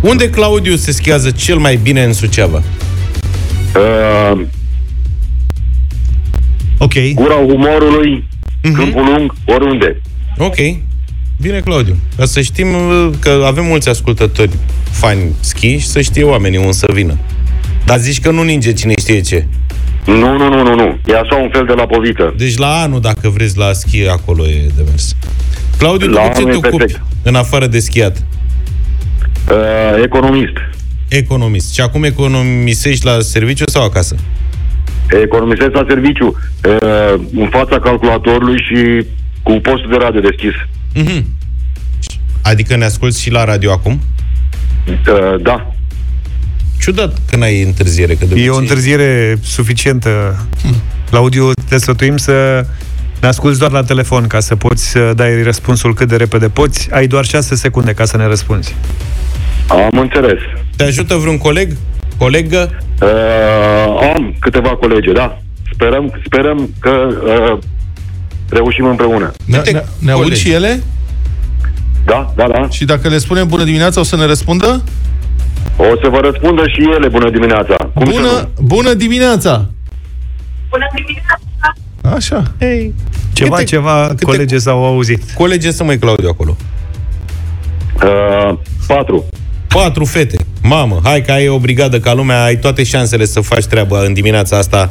[0.00, 2.62] Unde Claudiu se schiază cel mai bine în Suceava?
[3.76, 4.40] Uh,
[6.78, 6.92] ok.
[7.14, 8.74] Gura umorului, uh-huh.
[8.74, 10.00] Câmpul Lung, oriunde.
[10.38, 10.56] Ok.
[11.40, 11.96] Bine, Claudiu.
[12.16, 12.66] Ca să știm
[13.18, 14.50] că avem mulți ascultători
[14.90, 17.18] fani schi și să știe oamenii unde să vină.
[17.84, 19.46] Dar zici că nu ninge cine știe ce.
[20.06, 20.98] Nu, nu, nu, nu, nu.
[21.06, 22.34] E așa un fel de la povită.
[22.36, 25.16] Deci la anul, dacă vreți, la schi, acolo e de mers.
[25.78, 28.24] Claudiu, la ce te ocupi în afară de schiat?
[29.50, 30.52] Uh, economist.
[31.08, 31.74] Economist.
[31.74, 34.16] Și acum economisești la serviciu sau acasă?
[35.22, 39.06] Economisesc la serviciu, uh, în fața calculatorului și
[39.42, 40.52] cu postul de radio deschis.
[40.94, 41.22] Mm-hmm.
[42.42, 44.00] Adică ne asculti și la radio acum?
[44.86, 45.73] Uh, da.
[46.84, 48.14] Ciudat că n-ai întârziere.
[48.14, 50.36] Că de E o obicei- întârziere suficientă.
[51.10, 52.66] La audio te sfătuim să
[53.20, 56.88] ne asculti doar la telefon ca să poți să dai răspunsul cât de repede poți.
[56.92, 58.74] Ai doar 6 secunde ca să ne răspunzi.
[59.68, 60.38] Am înțeles.
[60.76, 61.76] Te ajută vreun coleg?
[62.16, 62.70] Colegă?
[63.02, 65.38] Uh, am câteva colegi, da.
[65.72, 67.58] Sperăm, sperăm că uh,
[68.48, 69.32] reușim împreună.
[69.44, 70.40] Ne, ne, ne aud colegi.
[70.40, 70.82] și ele?
[72.04, 72.68] Da, da, da.
[72.70, 74.82] Și dacă le spunem bună dimineața, o să ne răspundă?
[75.76, 77.76] O să vă răspundă și ele, bună dimineața.
[77.94, 79.66] Cum să Bună, bună dimineața!
[80.70, 82.16] Bună dimineața!
[82.16, 82.42] Așa.
[82.58, 82.94] Hey.
[83.32, 85.22] Ceva, Câte- ceva, câte- colege s-au auzit.
[85.30, 86.56] Colege să mai Claudiu acolo.
[88.04, 89.24] Uh, patru.
[89.68, 90.36] Patru fete.
[90.62, 94.12] Mamă, hai că ai o brigadă ca lumea, ai toate șansele să faci treaba în
[94.12, 94.90] dimineața asta.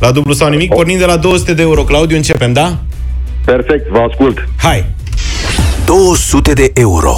[0.00, 1.82] La dublu sau nimic, pornind de la 200 de euro.
[1.82, 2.78] Claudiu, începem, da?
[3.44, 4.48] Perfect, vă ascult.
[4.56, 4.84] Hai!
[5.86, 7.14] 200 de euro.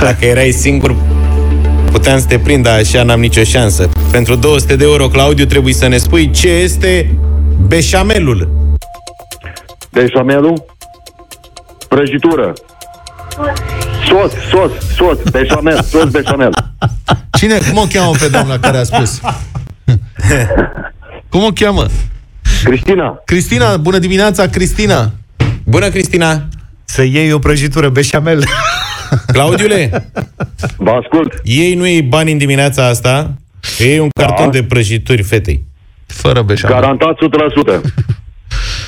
[0.00, 0.96] Dacă erai singur,
[1.90, 3.88] puteam să te prind, dar așa n-am nicio șansă.
[4.10, 7.18] Pentru 200 de euro, Claudiu, trebuie să ne spui ce este
[7.66, 8.48] beșamelul.
[9.92, 10.64] Beșamelul?
[11.88, 12.52] Prăjitură.
[14.08, 16.50] Sos, sos, sos, beșamel, sos beșamel.
[17.38, 19.20] Cine, cum o cheamă pe doamna care a spus?
[21.28, 21.86] cum o cheamă?
[22.64, 23.22] Cristina.
[23.24, 25.12] Cristina, bună dimineața, Cristina!
[25.64, 26.48] Bună, Cristina!
[26.88, 28.44] Să iei o prăjitură beșamel.
[29.32, 30.10] Claudiule,
[30.76, 31.40] Vă ascult.
[31.44, 33.32] ei nu iei bani în dimineața asta,
[33.78, 35.64] iei un carton de prăjituri fetei.
[36.06, 36.80] Fără beșamel.
[36.80, 37.16] Garantat
[37.76, 37.80] 100%.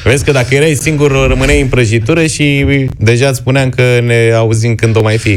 [0.02, 2.64] Vezi că dacă erai singur, rămâneai în prăjitură și
[2.98, 5.30] deja îți spuneam că ne auzim când o mai fi.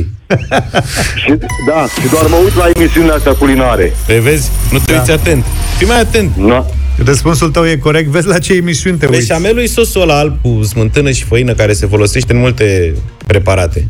[1.15, 1.33] și,
[1.67, 3.93] da, și doar mă uit la emisiunile astea culinare.
[4.05, 4.51] Pe vezi?
[4.71, 4.97] Nu te Da.
[4.97, 5.45] uiți atent.
[5.77, 6.35] Fii mai atent.
[6.35, 6.65] Da.
[7.05, 8.07] Răspunsul tău e corect.
[8.07, 9.27] Vezi la ce emisiuni te uiți.
[9.27, 12.93] Beșamelul e sosul ăla alb cu smântână și făină care se folosește în multe
[13.27, 13.87] preparate.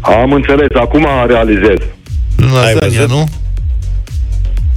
[0.00, 1.76] Am înțeles, acum realizez.
[2.36, 3.08] Lasagna, văzut?
[3.08, 3.28] nu?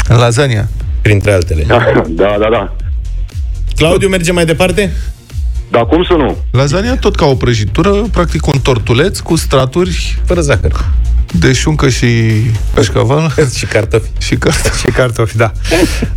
[0.08, 0.68] Lasagna.
[1.02, 1.66] Printre altele.
[2.08, 2.76] Da, da, da.
[3.76, 4.92] Claudiu, merge mai departe?
[5.72, 6.38] Dar cum să nu?
[6.52, 10.86] Lasagna tot ca o prăjitură, practic un tortuleț cu straturi Fără zahăr.
[11.40, 12.08] de șuncă și
[12.74, 14.10] cașcaval Și cartofi.
[14.20, 14.80] și cartofi.
[14.80, 15.52] Și cartofi, da.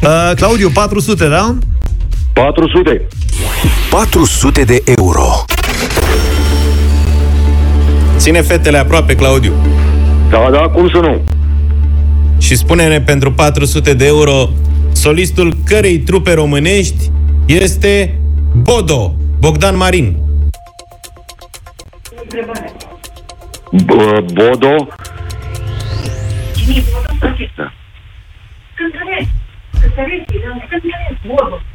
[0.02, 1.56] Uh, Claudiu, 400, da?
[2.32, 3.06] 400.
[3.90, 5.44] 400 de euro.
[8.16, 9.52] Ține fetele aproape, Claudiu.
[10.30, 11.20] Da, da, cum să nu?
[12.38, 14.48] Și spune-ne pentru 400 de euro
[14.92, 17.10] solistul cărei trupe românești
[17.46, 18.18] este
[18.56, 20.06] Bodo, Bogdan Marin.
[23.86, 24.74] B- Bodo.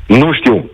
[0.08, 0.70] Nu știu.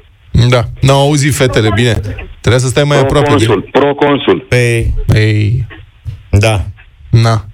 [0.49, 1.93] Da, n-au auzit fetele, bine.
[2.41, 3.45] Trebuia să stai mai aproape de...
[3.45, 4.39] Proconsul, proconsul.
[4.49, 4.87] Pe...
[5.13, 5.67] Ei,
[6.29, 6.65] Da.
[7.09, 7.45] na,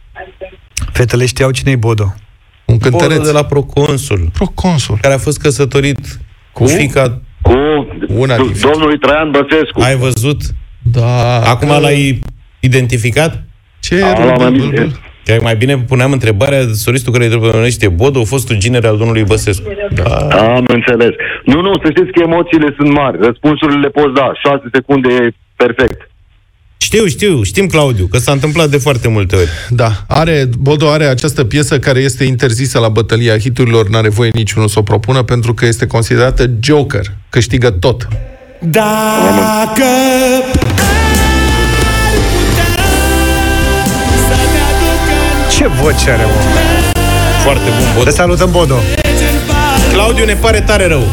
[0.92, 2.14] Fetele știau cine e Bodo.
[2.66, 3.26] un Bodo cântăreț.
[3.26, 4.98] de la Proconsul, Proconsul.
[5.02, 6.20] care a fost căsătorit
[6.52, 7.22] cu fica...
[7.54, 9.82] Cu Una din d- domnului Traian Băsescu.
[9.82, 10.42] Ai văzut?
[10.92, 11.40] Da.
[11.42, 12.20] Acum că- l-ai
[12.60, 13.44] identificat?
[13.80, 14.70] Ce A, l-am râbă, amintit.
[14.70, 15.00] bâlbâl?
[15.26, 19.68] Că mai bine puneam întrebarea solistul care trebuie românește Bodo, fostul ginere al domnului Băsescu.
[20.32, 21.10] Am înțeles.
[21.46, 23.18] Nu, nu, să știți că emoțiile sunt mari.
[23.22, 24.32] Răspunsurile le poți da.
[24.44, 26.09] 6 secunde e perfect.
[26.82, 29.50] Știu, știu, știm, Claudiu, că s-a întâmplat de foarte multe ori.
[29.70, 34.68] Da, are, Bodo are această piesă care este interzisă la bătălia hiturilor, n-are voie niciunul
[34.68, 38.08] să o propună pentru că este considerată Joker, câștigă tot.
[38.60, 39.86] Dacă
[45.58, 46.32] Ce voce are, mă?
[47.44, 48.10] Foarte bun, Te Bodo.
[48.10, 48.76] salutăm, Bodo.
[49.94, 51.04] Claudiu, ne pare tare rău.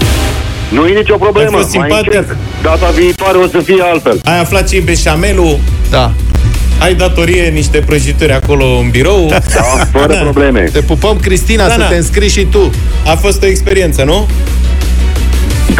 [0.68, 1.48] Nu e nicio problemă.
[1.48, 2.14] Ați fost mai simpatic.
[2.14, 2.36] încerc.
[2.62, 4.20] Data viitoare o să fie altfel.
[4.24, 5.58] Ai aflat ce e beșamelul,
[5.90, 6.12] Da.
[6.78, 9.26] ai datorie niște prăjituri acolo în birou.
[9.28, 9.40] Da,
[9.92, 10.60] fără probleme.
[10.60, 11.84] Te pupăm, Cristina, Da, să da.
[11.86, 12.70] te înscrii și tu.
[13.06, 14.28] A fost o experiență, nu?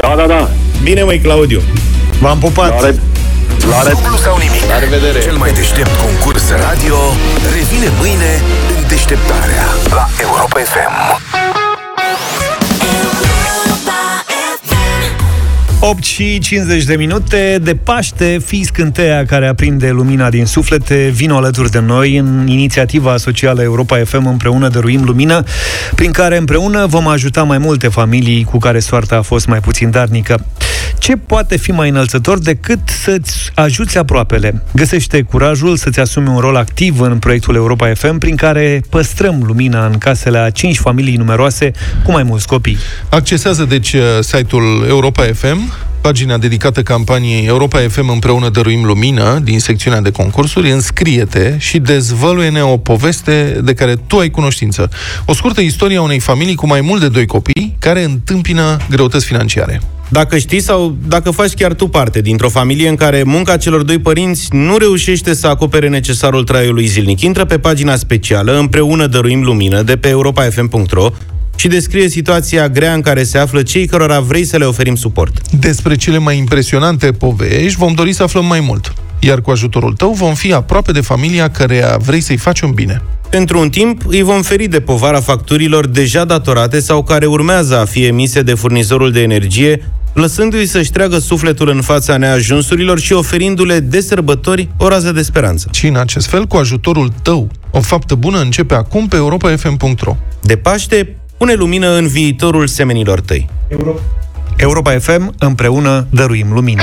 [0.00, 0.50] Da, da, da.
[0.82, 1.60] Bine, măi, Claudiu.
[2.20, 2.68] V-am pupat.
[2.80, 2.94] La, re-
[3.70, 4.62] la re- Dublu sau nimic.
[4.68, 5.20] La revedere.
[5.22, 6.96] Cel mai deștept concurs radio
[7.56, 8.40] revine mâine
[8.76, 10.94] în deșteptarea la Europa FM.
[15.88, 21.30] 8 și 50 de minute de Paște, fii scânteia care aprinde lumina din suflete, vin
[21.30, 25.42] alături de noi în inițiativa socială Europa FM împreună dăruim lumină,
[25.94, 29.90] prin care împreună vom ajuta mai multe familii cu care soarta a fost mai puțin
[29.90, 30.44] darnică.
[31.06, 34.62] Ce poate fi mai înălțător decât să-ți ajuți aproapele?
[34.74, 39.86] Găsește curajul să-ți asumi un rol activ în proiectul Europa FM, prin care păstrăm lumina
[39.86, 41.70] în casele a 5 familii numeroase
[42.04, 42.76] cu mai mulți copii.
[43.08, 49.60] Accesează, deci, uh, site-ul Europa FM, pagina dedicată campaniei Europa FM împreună dăruim lumină din
[49.60, 54.90] secțiunea de concursuri, înscrie-te și dezvăluie-ne o poveste de care tu ai cunoștință.
[55.24, 59.24] O scurtă istorie a unei familii cu mai mult de doi copii care întâmpină greutăți
[59.24, 59.80] financiare.
[60.08, 63.98] Dacă știi sau dacă faci chiar tu parte dintr-o familie în care munca celor doi
[63.98, 69.82] părinți nu reușește să acopere necesarul traiului zilnic, intră pe pagina specială Împreună dăruim lumină
[69.82, 71.10] de pe europafm.ro
[71.56, 75.50] și descrie situația grea în care se află cei cărora vrei să le oferim suport.
[75.50, 78.94] Despre cele mai impresionante povești vom dori să aflăm mai mult.
[79.20, 83.02] Iar cu ajutorul tău vom fi aproape de familia căreia vrei să-i faci un bine.
[83.30, 87.84] Pentru un timp îi vom feri de povara facturilor deja datorate sau care urmează a
[87.84, 93.80] fi emise de furnizorul de energie, lăsându-i să-și treagă sufletul în fața neajunsurilor și oferindu-le
[93.80, 95.68] de sărbători o rază de speranță.
[95.72, 100.16] Și în acest fel, cu ajutorul tău, o faptă bună începe acum pe europafm.ro.
[100.42, 103.48] De Paște, pune lumină în viitorul semenilor tăi.
[104.56, 106.82] Europa FM, împreună dăruim lumină.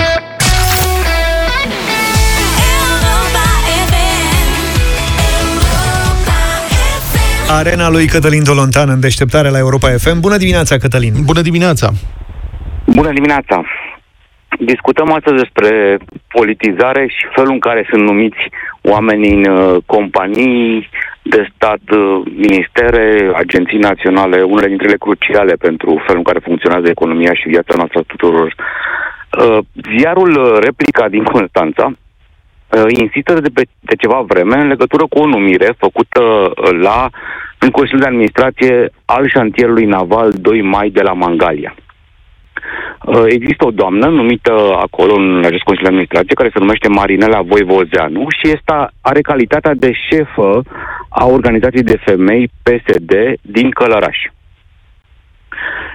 [7.62, 10.20] Arena lui Cătălin Dolontan în deșteptare la Europa FM.
[10.20, 11.14] Bună dimineața, Cătălin!
[11.26, 11.88] Bună dimineața!
[12.86, 13.64] Bună dimineața!
[14.60, 15.97] Discutăm astăzi despre
[16.28, 18.43] politizare și felul în care sunt numiți
[18.82, 20.89] oamenii în uh, companii
[21.22, 26.88] de stat, uh, ministere, agenții naționale, unele dintre ele cruciale pentru felul în care funcționează
[26.89, 28.56] economia și viața noastră a tuturor.
[28.56, 29.58] Uh,
[29.97, 35.20] ziarul uh, Replica din Constanța uh, insistă de, pe, de ceva vreme în legătură cu
[35.20, 37.10] o numire făcută uh, la
[37.64, 41.76] în Consiliul de Administrație al șantierului naval 2 mai de la Mangalia.
[43.05, 44.53] Uh, Există o doamnă numită
[44.86, 49.74] acolo în acest Consiliu de Administrație care se numește Marinela Voivozeanu și este, are calitatea
[49.74, 50.64] de șefă
[51.09, 53.11] a organizației de femei PSD
[53.41, 54.18] din Călăraș.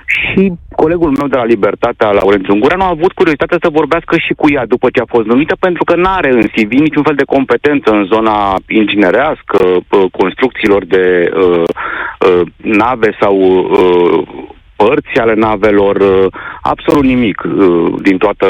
[0.08, 4.46] Și colegul meu de la Libertatea, Laurențiu Ungureanu, a avut curiozitate să vorbească și cu
[4.50, 7.32] ea după ce a fost numită, pentru că nu are în CV niciun fel de
[7.34, 9.58] competență în zona inginerească,
[9.90, 11.68] p- construcțiilor de uh,
[12.28, 14.28] uh, nave sau uh,
[14.80, 16.26] părți ale navelor, uh,
[16.62, 18.46] absolut nimic uh, din toată,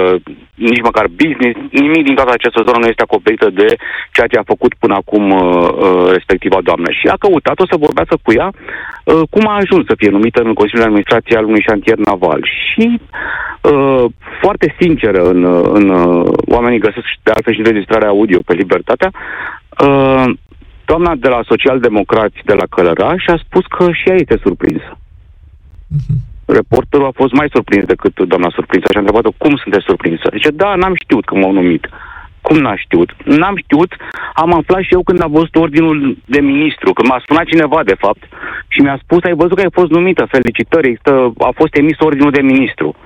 [0.55, 3.69] nici măcar business, nimic din toată această zonă nu este acoperită de
[4.15, 6.89] ceea ce a făcut până acum uh, uh, respectiva doamnă.
[6.99, 10.59] Și a căutat-o să vorbească cu ea uh, cum a ajuns să fie numită în
[10.61, 12.41] Consiliul de Administrație al unui șantier naval.
[12.65, 14.05] Și uh,
[14.41, 19.11] foarte sinceră în, uh, în uh, oamenii găsesc de altfel și înregistrarea audio pe Libertatea,
[19.13, 20.25] uh,
[20.85, 24.99] doamna de la Social-Democrați de la Călăraș a spus că și ea este surprinsă.
[26.47, 30.27] Reporterul a fost mai surprins decât doamna surprinsă și a întrebat-o cum sunteți surprinsă.
[30.33, 31.89] Zice, da, n-am știut că m-au numit.
[32.41, 33.11] Cum n-am știut?
[33.25, 33.91] N-am știut,
[34.35, 37.97] am aflat și eu când a văzut ordinul de ministru, când m-a sunat cineva, de
[37.99, 38.23] fapt,
[38.69, 42.31] și mi-a spus, ai văzut că ai fost numită, felicitări, există, a fost emis ordinul
[42.31, 42.97] de ministru.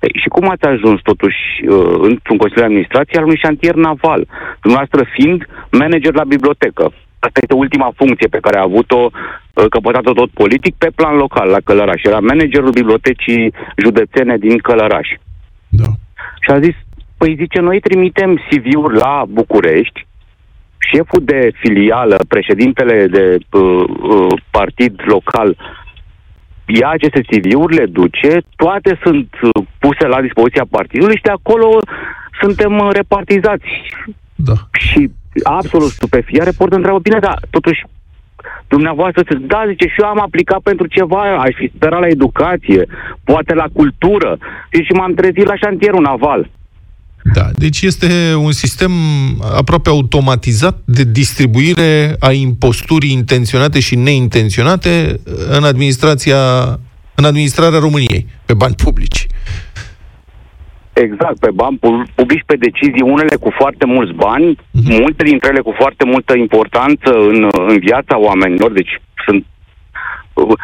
[0.00, 4.26] Ei, și cum ați ajuns totuși uh, într-un Consiliu de Administrație al unui șantier naval,
[4.60, 6.92] dumneavoastră fiind manager la bibliotecă?
[7.18, 11.48] Asta este ultima funcție pe care a avut-o, uh, căpătată tot politic, pe plan local,
[11.48, 12.02] la Călăraș.
[12.02, 15.08] Era managerul bibliotecii județene din Călăraș.
[15.68, 15.88] Da.
[16.40, 16.74] Și a zis,
[17.16, 20.06] păi zice, noi trimitem CV-uri la București,
[20.78, 25.56] șeful de filială, președintele de uh, uh, partid local,
[26.66, 31.78] ia aceste CV-uri, le duce, toate sunt uh, puse la dispoziția partidului și de acolo
[32.40, 33.68] suntem uh, repartizați.
[34.34, 34.52] Da.
[34.72, 35.10] Și
[35.42, 37.84] absolut stupefiat, reporterul întreabă, bine, dar totuși
[38.68, 42.86] dumneavoastră să da, zice, și eu am aplicat pentru ceva, aș fi sperat la educație,
[43.24, 44.38] poate la cultură,
[44.70, 46.50] deci și m-am trezit la șantierul naval.
[47.34, 48.92] Da, deci este un sistem
[49.56, 55.20] aproape automatizat de distribuire a imposturii intenționate și neintenționate
[55.56, 56.36] în administrația
[57.14, 59.26] în administrarea României, pe bani publici.
[61.04, 64.92] Exact, pe bani pu- publici pe decizii, unele cu foarte mulți bani, Mhm.
[65.00, 69.44] multe dintre ele cu foarte multă importanță în, în viața oamenilor, deci sunt
[70.34, 70.54] uh, uh,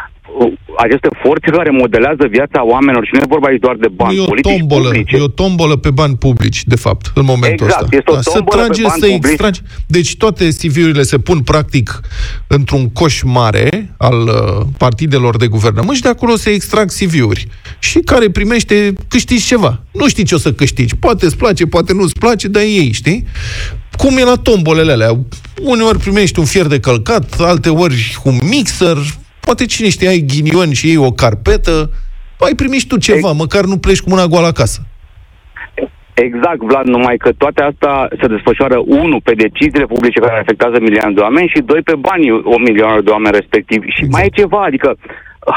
[0.77, 4.21] aceste forțe care modelează viața oamenilor și nu e vorba aici doar de bani e
[4.21, 5.17] o politici tombolă, publice.
[5.17, 7.97] e o tombolă pe bani publici, de fapt, în momentul Exact, ăsta.
[7.97, 9.25] este o să tombolă pe trage, bani să publici.
[9.31, 9.61] extragi.
[9.87, 12.01] Deci toate CV-urile se pun practic
[12.47, 17.49] într-un coș mare al uh, partidelor de guvernământ și de acolo se extrag CV-uri.
[17.79, 19.81] Și care primește, câștigi ceva.
[19.93, 20.97] Nu știi ce o să câștigi.
[20.97, 23.25] Poate îți place, poate nu-ți place, dar ei, știi?
[23.97, 25.19] Cum e la tombolele alea?
[25.63, 28.97] Uneori primești un fier de călcat, alte ori un mixer,
[29.45, 31.91] poate cine știe, ai ghinion și ei o carpetă,
[32.39, 34.81] ai primit și tu ceva, măcar nu pleci cu mâna goală acasă.
[36.15, 41.15] Exact, Vlad, numai că toate astea se desfășoară, unu, pe deciziile publice care afectează milioane
[41.15, 43.81] de oameni și doi, pe banii o milioane de oameni respectiv.
[43.97, 44.97] Și mai e ceva, adică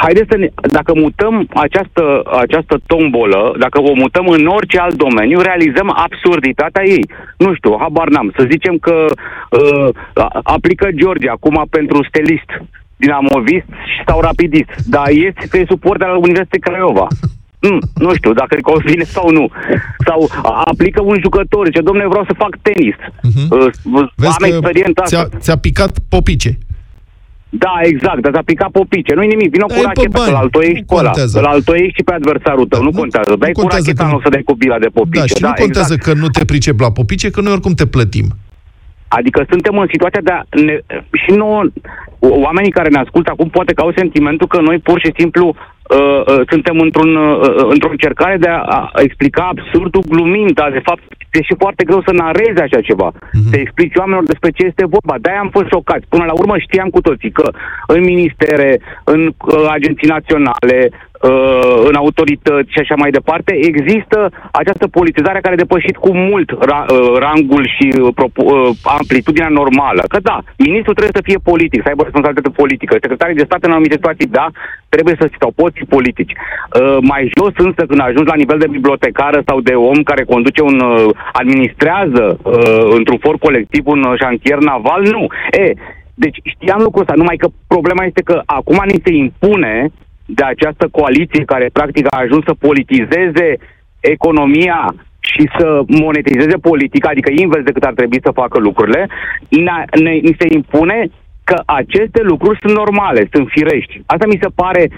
[0.03, 2.03] haideți să ne, dacă mutăm această,
[2.45, 7.03] această tombolă, dacă o mutăm în orice alt domeniu, realizăm absurditatea ei.
[7.37, 8.33] Nu știu, habar n-am.
[8.37, 12.49] Să zicem că uh, a- aplică George acum pentru stelist,
[13.03, 13.65] dinamovist
[14.07, 17.07] sau rapidist, dar este că e suporter al Universității Craiova.
[17.61, 19.45] Mm, nu știu dacă îi convine sau nu.
[20.07, 22.95] Sau a- aplică un jucător, zice, domnule, vreau să fac tenis.
[23.49, 23.67] Uh,
[24.15, 25.37] Vezi am că experiența ți-a, asta.
[25.37, 26.57] ți-a picat popice.
[27.49, 29.13] Da, exact, dar ți-a picat popice.
[29.13, 31.03] Nu-i nimic, vină cu Dai pe racheta, bani, că-l altoiești nu pe ăla.
[31.09, 31.39] contează.
[31.39, 33.35] Îl altoiești și pe adversarul tău, nu contează.
[33.39, 35.19] Dai cu contează racheta că- în loc să dai cu bila de popice.
[35.19, 36.03] Da, și nu contează exact.
[36.15, 38.27] că nu te pricep la popice, că noi oricum te plătim.
[39.07, 40.79] Adică suntem în situația de a ne,
[41.11, 41.63] și nouă,
[42.19, 46.21] oamenii care ne ascultă acum poate că au sentimentul că noi pur și simplu uh,
[46.27, 51.01] uh, suntem într-un, uh, într-o încercare de a, a explica absurdul glumind, dar de fapt
[51.31, 53.11] e și foarte greu să narezi așa ceva.
[53.13, 53.49] Mm-hmm.
[53.51, 55.15] Să explici oamenilor despre ce este vorba.
[55.21, 56.05] De-aia am fost șocați.
[56.09, 57.51] Până la urmă știam cu toții că
[57.87, 60.97] în ministere, în uh, agenții naționale, uh,
[61.89, 64.19] în autorități și așa mai departe, există
[64.51, 69.51] această politizare care a depășit cu mult ra, uh, rangul și uh, propo- uh, amplitudinea
[69.59, 70.03] normală.
[70.13, 72.93] Că da, ministrul trebuie să fie politic, să aibă responsabilitate politică.
[73.01, 74.47] Secretarii de stat în anumite situații, da,
[74.89, 76.33] trebuie să fie, sau pot fi politici.
[76.35, 80.61] Uh, mai jos însă, când ajungi la nivel de bibliotecară sau de om care conduce
[80.61, 85.23] un, uh, administrează uh, într-un for colectiv un uh, șantier naval, nu.
[85.51, 85.73] E,
[86.13, 89.91] deci știam lucrul ăsta, numai că problema este că acum ni se impune
[90.27, 93.57] de această coaliție care practic a ajuns să politizeze
[93.99, 99.07] economia și să monetizeze politica, adică invers decât ar trebui să facă lucrurile,
[99.49, 101.09] ne, ne, ni se impune
[101.43, 104.01] că aceste lucruri sunt normale, sunt firești.
[104.05, 104.89] Asta mi se pare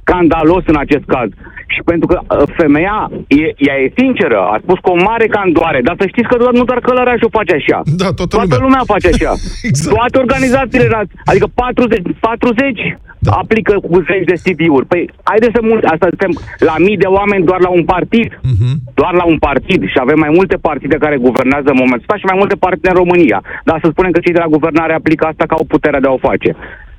[0.00, 1.28] scandalos în acest caz.
[1.74, 5.80] Și pentru că uh, femeia, e, ea e sinceră, a spus cu o mare candoare,
[5.86, 7.78] dar să știți că doar, nu doar călărașul face așa.
[8.02, 8.66] Da, toată, toată lumea.
[8.66, 9.32] lumea face așa.
[9.68, 9.94] exact.
[9.96, 13.30] Toate organizațiile, ra- adică 40, 40 da.
[13.42, 14.86] aplică cu zeci de CV-uri.
[14.92, 16.32] Păi, haideți să mult, asta suntem
[16.70, 18.28] la mii de oameni doar la un partid.
[18.52, 18.70] Mhm.
[19.00, 22.28] Doar la un partid și avem mai multe partide care guvernează în momentul ăsta și
[22.30, 23.38] mai multe partide în România.
[23.68, 26.16] Dar să spunem că cei de la guvernare aplică asta ca o putere de a
[26.18, 26.50] o face.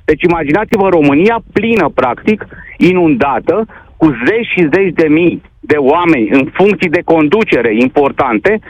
[0.04, 2.46] Deci imaginați-vă România plină, practic,
[2.90, 3.66] inundată,
[3.98, 8.60] cu zeci și zeci de mii de oameni în funcții de conducere importante,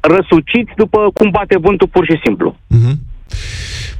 [0.00, 2.56] răsuciți după cum bate vântul pur și simplu.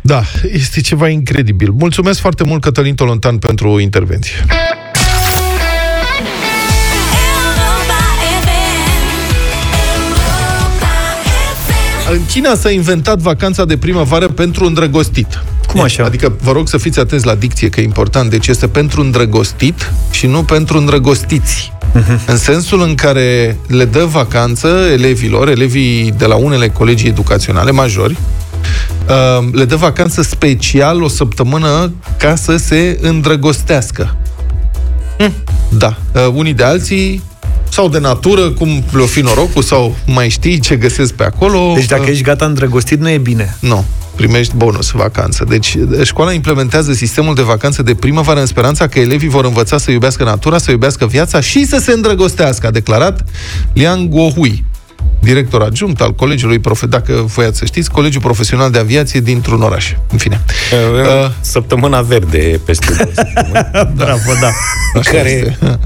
[0.01, 0.21] Da,
[0.53, 1.71] este ceva incredibil.
[1.71, 4.37] Mulțumesc foarte mult, Cătălin Tolontan, pentru intervenție.
[12.13, 15.43] În China s-a inventat vacanța de primăvară pentru îndrăgostit.
[15.77, 16.05] Cum așa?
[16.05, 18.31] Adică vă rog să fiți atenți la dicție, că e important.
[18.31, 21.73] Deci este pentru îndrăgostit și nu pentru îndrăgostiți.
[22.27, 28.17] În sensul în care le dă vacanță elevilor, elevii de la unele colegii educaționale majori,
[29.09, 34.17] uh, le dă vacanță special o săptămână ca să se îndrăgostească.
[35.69, 35.97] Da.
[36.13, 37.23] Uh, unii de alții
[37.71, 41.73] sau de natură, cum le-o fi norocul, sau mai știi ce găsesc pe acolo.
[41.75, 43.57] Deci dacă Uh, ești gata îndrăgostit, nu e bine.
[43.61, 43.85] nu,
[44.17, 45.45] primești bonus vacanță.
[45.49, 49.91] Deci școala implementează sistemul de vacanță de primăvară în speranța că elevii vor învăța să
[49.91, 53.25] iubească natura, să iubească viața și să se îndrăgostească, a declarat
[53.73, 54.65] Liang Guohui,
[55.21, 59.93] director adjunct al colegiului, profe- dacă voiați să știți, Colegiul Profesional de Aviație dintr-un oraș.
[60.13, 60.41] În fine.
[60.73, 63.95] Uh, Săptămâna verde peste două săptămâni.
[64.05, 64.51] Bravo, da.
[64.99, 65.79] Așa care este.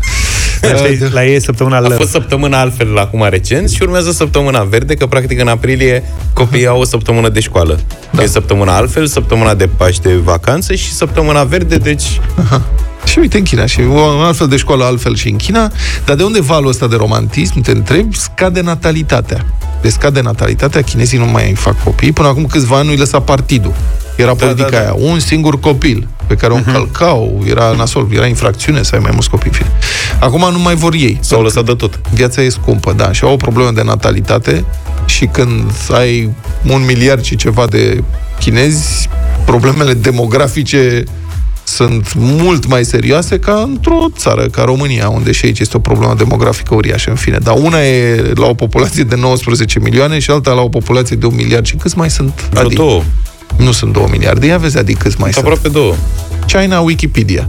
[0.62, 1.92] Asta e- la ei e săptămâna a lor.
[1.92, 6.02] fost săptămâna altfel acum recent și urmează săptămâna verde, că practic în aprilie
[6.32, 7.80] copiii au o săptămână de școală.
[8.10, 8.22] Da.
[8.22, 12.62] E săptămâna altfel, săptămâna de Paște de vacanță și săptămâna verde, deci Aha.
[13.04, 15.72] Și uite în China, și o altfel de școală, altfel și în China,
[16.04, 19.46] dar de unde valul ăsta de romantism, te întreb, scade natalitatea.
[19.82, 23.74] Deci scade natalitatea, chinezii nu mai fac copii, până acum câțiva ani nu-i lăsa partidul.
[24.20, 24.82] Era da, politica da, da.
[24.82, 29.10] aia, un singur copil pe care o încălcau, era nasol, era infracțiune să ai mai
[29.12, 29.50] mulți copii.
[29.50, 29.70] în fine.
[30.20, 31.18] Acum nu mai vor ei.
[31.20, 32.00] s-au lăsat de tot.
[32.14, 34.64] Viața e scumpă, da, și au o problemă de natalitate
[35.06, 36.30] și când ai
[36.70, 38.02] un miliard și ceva de
[38.38, 39.08] chinezi,
[39.44, 41.04] problemele demografice
[41.64, 46.14] sunt mult mai serioase ca într-o țară ca România, unde și aici este o problemă
[46.18, 47.38] demografică uriașă, în fine.
[47.38, 51.26] Dar una e la o populație de 19 milioane și alta la o populație de
[51.26, 51.64] un miliard.
[51.64, 52.48] Și câți mai sunt?
[52.50, 52.74] Vreo Adi?
[52.74, 53.02] două.
[53.56, 54.46] Nu sunt două miliarde.
[54.46, 55.44] Ia vezi, Adi, câți mai sunt?
[55.44, 55.94] Aproape două.
[56.46, 57.48] China Wikipedia.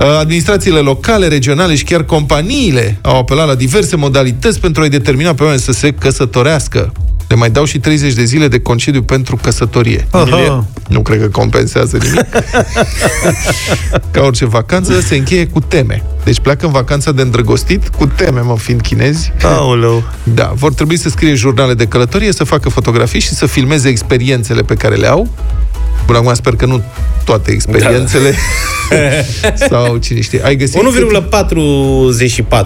[0.00, 5.34] Uh, Administrațiile locale, regionale și chiar companiile au apelat la diverse modalități pentru a-i determina
[5.34, 6.92] pe oameni să se căsătorească.
[7.28, 10.06] Le mai dau și 30 de zile de concediu pentru căsătorie.
[10.10, 10.64] Aha.
[10.88, 12.26] Nu cred că compensează nimic.
[14.10, 16.02] Ca orice vacanță, se încheie cu teme.
[16.24, 19.32] Deci pleacă în vacanța de îndrăgostit cu teme, mă, fiind chinezi.
[19.42, 20.02] Aoleu.
[20.22, 24.62] Da, vor trebui să scrie jurnale de călătorie, să facă fotografii și să filmeze experiențele
[24.62, 25.28] pe care le au
[26.06, 26.82] Bun, acum sper că nu
[27.24, 28.34] toate experiențele
[28.90, 29.66] Da.
[29.70, 30.40] sau cine știe.
[30.44, 30.80] Ai găsit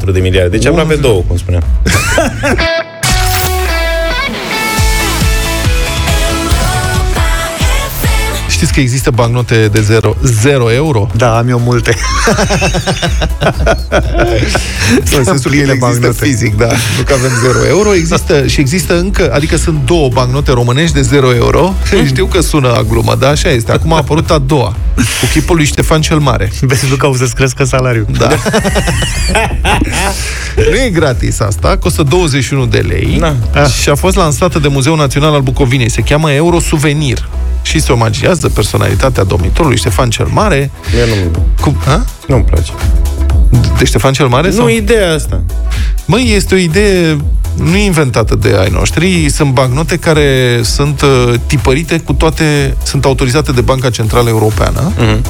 [0.09, 1.63] 1,44 de miliarde, deci aproape două, cum spuneam.
[8.59, 11.09] Știți că există bancnote de 0, 0 euro?
[11.17, 11.97] Da, am eu multe.
[15.17, 16.25] în sensul că ele există bancnote.
[16.25, 16.67] fizic, da.
[16.67, 17.95] Nu că avem 0 euro.
[17.95, 21.75] Există, și există încă, adică sunt două bancnote românești de 0 euro.
[22.07, 23.73] Știu că sună a glumă, dar așa este.
[23.73, 26.53] Acum a apărut a doua, cu chipul lui Ștefan cel Mare.
[26.61, 28.07] Vezi, nu că au să-ți crească salariul.
[28.19, 28.29] Da.
[30.71, 33.67] nu e gratis asta, costă 21 de lei Da.
[33.67, 35.91] și a fost lansată de Muzeul Național al Bucovinei.
[35.91, 37.29] Se cheamă Euro Souvenir
[37.63, 40.71] și se omagiază personalitatea domnitorului Ștefan cel Mare.
[40.95, 41.77] Mie nu, Cum?
[41.87, 42.05] A?
[42.27, 42.73] nu-mi place.
[43.79, 44.49] De Ștefan cel Mare?
[44.49, 44.69] Nu, sau?
[44.69, 45.41] ideea asta.
[46.05, 47.17] Măi, este o idee
[47.57, 53.05] nu e inventată de ai noștri, sunt bancnote care sunt uh, tipărite cu toate, sunt
[53.05, 55.25] autorizate de Banca Centrală Europeană Mhm.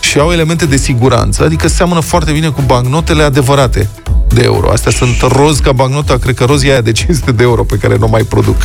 [0.00, 3.88] și au elemente de siguranță, adică seamănă foarte bine cu bancnotele adevărate
[4.36, 4.70] de euro.
[4.70, 7.76] Astea sunt roz ca bancnota, cred că roz e aia de 500 de euro pe
[7.76, 8.56] care nu mai produc.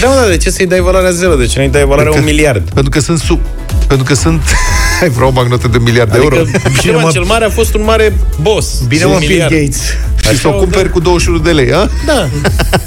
[0.00, 1.34] Da, mă, da, de ce să-i dai valoarea zero?
[1.34, 2.70] De ce nu-i dai valoarea un miliard?
[2.70, 3.40] Pentru că sunt sub...
[3.86, 4.42] Pentru că sunt...
[5.02, 6.36] Ai vreo bancnotă de un miliard de euro?
[6.36, 8.80] Adică Ștefan cel Mare a fost un mare boss.
[8.88, 9.74] Bine, Un mă, Bill miliard.
[10.22, 10.36] Gates.
[10.36, 11.88] Și să o cumperi cu 21 de lei, a?
[12.06, 12.28] Da.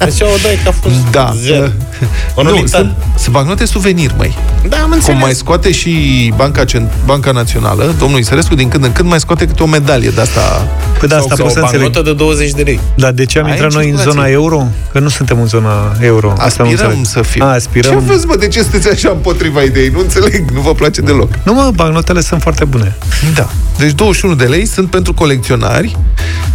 [0.06, 1.34] Așa o dai că a fost Da.
[1.42, 1.66] zero.
[2.36, 2.70] O nu, nulitat.
[2.82, 4.38] sunt, sunt bancnote suvenir, măi.
[4.70, 5.22] Da, am Cum înțeles.
[5.22, 5.92] mai scoate și
[6.36, 10.10] Banca, Cent- Banca Națională, domnul Isărescu, din când în când mai scoate câte o medalie
[10.10, 10.68] de asta.
[11.00, 11.84] Păi da, asta Sau pot să o înțeleg.
[11.84, 12.80] bancnotă de 20 de lei.
[12.96, 14.22] Dar de ce am Ai intrat în noi în circulație.
[14.22, 14.68] zona euro?
[14.92, 16.34] Că nu suntem în zona euro.
[16.38, 17.06] Asta nu Aspirăm înțeleg.
[17.06, 17.42] să fim.
[17.42, 18.00] A, Ce aspirăm.
[18.00, 19.90] vezi, mă, de ce sunteți așa împotriva ideii?
[19.90, 21.30] Nu înțeleg, nu vă place deloc.
[21.44, 22.96] Nu, mă, bancnotele sunt foarte bune.
[23.36, 23.50] Da.
[23.78, 25.98] Deci 21 de lei sunt pentru colecționari.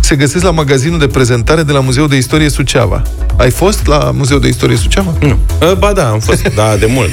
[0.00, 3.02] Se găsesc la magazinul de prezentare de la Muzeul de Istorie Suceava.
[3.36, 5.14] Ai fost la Muzeul de Istorie Suceava?
[5.20, 5.38] Nu.
[5.78, 7.10] Ba da, am fost, da, de mult.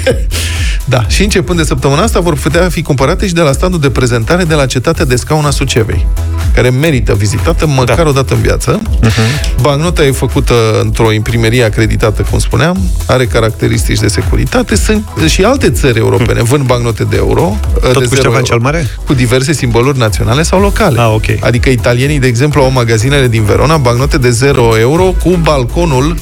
[0.90, 3.90] Da, și începând de săptămâna asta vor putea fi cumpărate și de la standul de
[3.90, 6.06] prezentare de la Cetatea de Scaun a Sucevei,
[6.54, 8.10] care merită vizitată măcar da.
[8.10, 8.82] o dată în viață.
[8.82, 9.62] Uh-huh.
[9.62, 14.76] Bancnota e făcută într-o imprimerie acreditată, cum spuneam, are caracteristici de securitate.
[14.76, 17.58] Sunt și alte țări europene vând bancnote de euro.
[17.82, 18.88] Tot de cu zero Ștefan euro, cel Mare?
[19.06, 21.00] Cu diverse simboluri naționale sau locale.
[21.00, 21.26] Ah, ok.
[21.40, 26.16] Adică italienii, de exemplu, au magazinele din Verona, bancnote de 0 euro cu balconul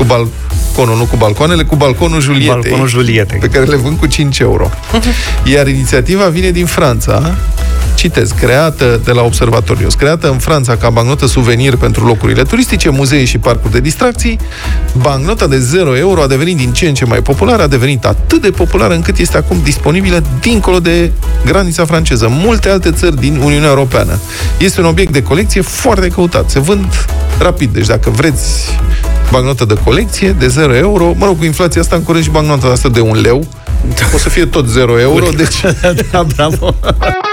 [0.00, 0.32] cu balconul,
[0.76, 2.60] nu cu balcoanele, cu balconul Julietei.
[2.60, 3.38] Balconul Julietei.
[3.38, 4.70] Pe care le vând cu 5 euro.
[5.52, 7.36] Iar inițiativa vine din Franța,
[8.00, 12.88] citez, creată de la Observator News, creată în Franța ca bancnotă suvenir pentru locurile turistice,
[12.88, 14.38] muzee și parcuri de distracții,
[14.98, 18.42] bancnota de 0 euro a devenit din ce în ce mai populară, a devenit atât
[18.42, 21.10] de populară încât este acum disponibilă dincolo de
[21.44, 24.18] granița franceză, în multe alte țări din Uniunea Europeană.
[24.58, 26.50] Este un obiect de colecție foarte căutat.
[26.50, 27.06] Se vând
[27.38, 28.78] rapid, deci dacă vreți
[29.30, 32.88] bancnotă de colecție de 0 euro, mă rog, cu inflația asta încuraj și bancnota asta
[32.88, 33.46] de un leu,
[34.14, 35.60] o să fie tot 0 euro, deci...
[36.10, 36.74] da, bravo.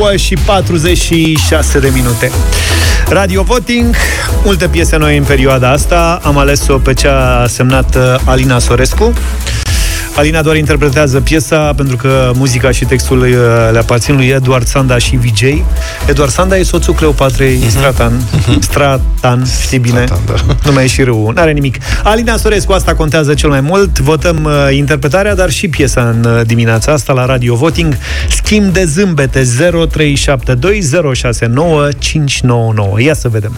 [0.00, 2.30] 9 și 46 de minute.
[3.08, 3.94] Radio Voting,
[4.44, 6.20] multe piese noi în perioada asta.
[6.22, 9.12] Am ales-o pe cea semnată Alina Sorescu.
[10.14, 13.28] Alina doar interpretează piesa pentru că muzica și textul uh,
[13.72, 15.42] le aparțin lui Eduard Sanda și VJ.
[16.06, 17.68] Eduard Sanda e soțul Cleopatrei uh-huh.
[17.68, 18.12] Stratan.
[18.12, 18.58] Uh-huh.
[18.60, 20.04] Stratan, știi bine?
[20.04, 20.54] Stratan, da.
[20.64, 21.76] Nu mai e și râul, n-are nimic.
[22.02, 23.98] Alina Sorescu, asta contează cel mai mult.
[23.98, 27.96] Votăm uh, interpretarea, dar și piesa în uh, dimineața asta la Radio Voting.
[28.28, 29.46] Schimb de zâmbete 0372069599.
[32.98, 33.56] Ia să vedem.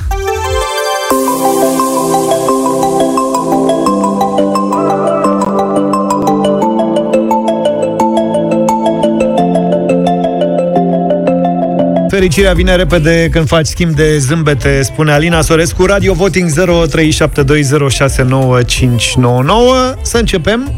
[12.22, 15.84] Fericirea vine repede când faci schimb de zâmbete, spune Alina Sorescu.
[15.86, 16.54] Radio Voting 0372069599.
[20.02, 20.72] Să începem.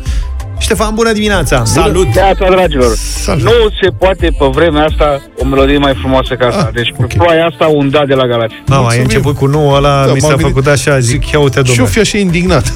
[0.59, 1.65] Ștefan, bună dimineața!
[1.65, 2.07] Salut!
[2.15, 2.95] Neața, dragilor!
[3.23, 3.43] Salut.
[3.43, 3.51] Nu
[3.83, 6.65] se poate pe vremea asta o melodie mai frumoasă ca asta.
[6.69, 7.07] Ah, deci ok.
[7.07, 8.55] pe ploaia asta un da de la Galați.
[8.67, 9.05] Mama, ai Mulțumim.
[9.05, 11.59] început cu nu, ăla Da, mi m-am s-a gândit- făcut așa, zic, ia uite, Și
[11.59, 11.91] eu domnule.
[11.91, 12.75] fi așa indignat.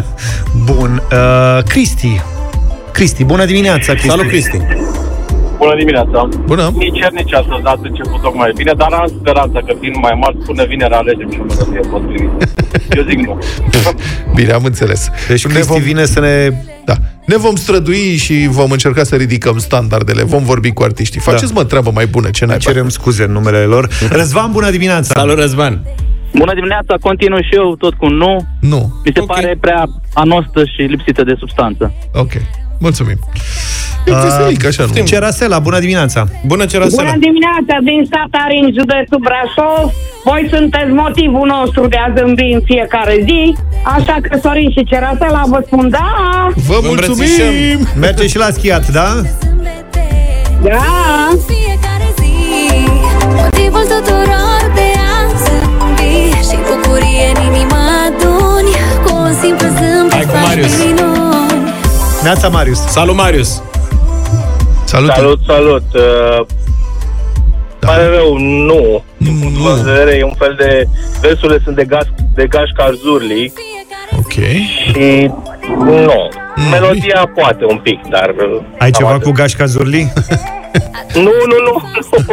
[0.72, 1.02] Bun.
[1.12, 2.20] Uh, Cristi.
[2.92, 4.08] Cristi, bună dimineața, Cristi.
[4.08, 4.60] Salut, Cristi!
[5.58, 6.28] Bună dimineața!
[6.44, 6.70] Bună!
[6.76, 10.36] Nici ieri, nici astăzi n-ați început tocmai bine, dar am speranța că fiind mai mari,
[10.36, 12.36] până vineri alegem și o melodie potrivită.
[12.96, 13.38] Eu zic nu.
[14.36, 15.08] Bine, am înțeles.
[15.28, 16.50] Deci ne Cristi vom, vine să ne...
[16.84, 16.94] da,
[17.26, 20.22] ne vom strădui și vom încerca să ridicăm standardele.
[20.22, 21.20] Vom vorbi cu artiștii.
[21.20, 23.88] Faceți, mă, treabă mai bună, ce n-ai Cerem scuze în numele lor.
[24.10, 25.20] Răzvan, bună dimineața!
[25.20, 25.82] Salut, Răzvan!
[26.34, 28.46] Bună dimineața, continuu și eu tot cu nu.
[28.60, 29.00] Nu.
[29.04, 29.26] Mi se Ok.
[29.26, 29.84] pare prea
[30.14, 31.92] anostă și lipsită de substanță.
[32.14, 32.32] Ok.
[32.78, 33.18] Mulțumim.
[34.04, 35.04] Veselic, așa, nu?
[35.04, 36.24] Cerasela, bună dimineața!
[36.46, 39.92] Bună, Bună dimineața din Satarin, județul Brașov.
[40.24, 43.56] Voi sunteți motivul nostru de a zâmbi în fiecare zi.
[43.82, 46.48] Așa că Sorin și Cerasela vă spun da!
[46.66, 47.78] Vă mulțumim!
[48.00, 49.08] Merge și la schiat, da?
[50.62, 51.28] Da!
[53.34, 58.74] Motivul tuturor de a zâmbi Și bucurie în inima aduni
[59.04, 60.78] Cu un simplu zâmbet Hai cu faci Marius.
[60.84, 61.72] minuni
[62.22, 62.78] Neața Marius.
[62.78, 63.62] Salut, Marius!
[64.96, 65.12] Salut!
[65.14, 65.82] Salut, salut!
[65.94, 66.46] Uh,
[67.80, 69.04] Pare rău, nu.
[69.16, 70.88] Din punctul meu de vedere, e un fel de...
[71.20, 73.52] Versurile sunt de, gas, de gașca Zurli
[74.18, 74.32] Ok.
[74.32, 75.30] și
[75.84, 76.28] nu.
[76.70, 78.28] Melodia poate un pic, dar...
[78.38, 79.22] uh, Ai cam ceva atât.
[79.22, 80.12] cu gașca Zurli?
[81.14, 81.82] Nu, nu, nu,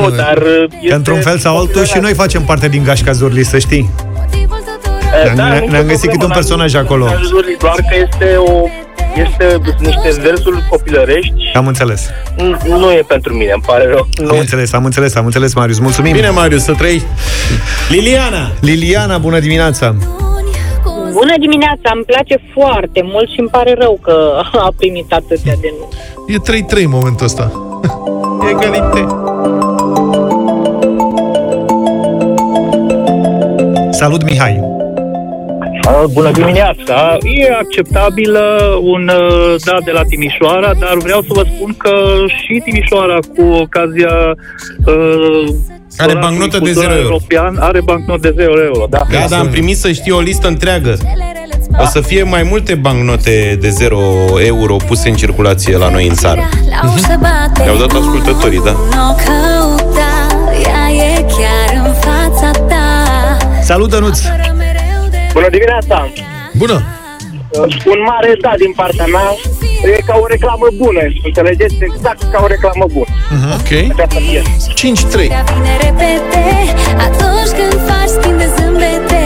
[0.01, 0.37] nu, dar...
[0.37, 3.89] uh, Este Într-un fel sau altul și noi facem parte din gașca Zurli, să știi.
[5.25, 7.05] Eh, Ne- nicio ne-am găsit problemă, câte un dar personaj nu acolo.
[7.05, 8.51] gașca Zurli, Doar că este o...
[9.15, 12.09] Este niște versuri copilărești Am înțeles.
[12.37, 14.07] nu, nu e pentru mine, îmi pare rău.
[14.29, 15.79] Am înțeles, am înțeles, am înțeles, Marius.
[15.79, 16.11] Mulțumim.
[16.13, 17.01] Bine, Marius, să trăi.
[17.89, 18.51] Liliana!
[18.61, 19.95] Liliana, bună dimineața!
[21.11, 25.73] Bună dimineața, îmi place foarte mult și îmi pare rău că a primit atâtea de
[25.79, 25.89] nu.
[26.27, 27.51] E 3-3 în momentul ăsta.
[28.49, 29.05] Egalite.
[33.91, 34.72] Salut, Mihai!
[35.87, 37.17] Uh, Bună dimineața!
[37.23, 41.91] E acceptabil uh, un uh, da de la Timișoara, dar vreau să vă spun că
[42.27, 44.35] și Timișoara, cu ocazia
[44.85, 45.53] uh,
[45.97, 47.03] Are bancnotă de cultural 0 euro.
[47.03, 49.01] European, are bancnotă de 0 euro, da.
[49.11, 50.97] Da, da, am primit să știu o listă întreagă.
[51.77, 53.99] O să fie mai multe bancnote de 0
[54.45, 56.41] euro puse în circulație la noi în țară.
[56.69, 58.71] La ușă bate Mi-au dat ascultătorii, da.
[58.71, 60.27] Nu căuta
[60.63, 64.19] Ea e chiar în fața ta Salut, Dănuț!
[65.33, 65.97] Bună dimineața!
[66.61, 66.77] Bună!
[67.49, 69.27] Uh, Un mare da din partea mea
[69.95, 71.75] e ca o reclamă bună, înțelegeți?
[71.79, 73.11] Exact ca o reclamă bună.
[73.35, 73.53] Uh-huh.
[73.59, 73.71] Ok.
[73.91, 74.71] Aceasta piesă.
[74.73, 75.27] 5-3.
[75.53, 76.45] Vine repete
[77.07, 79.23] Atunci când faci schimb de zâmbete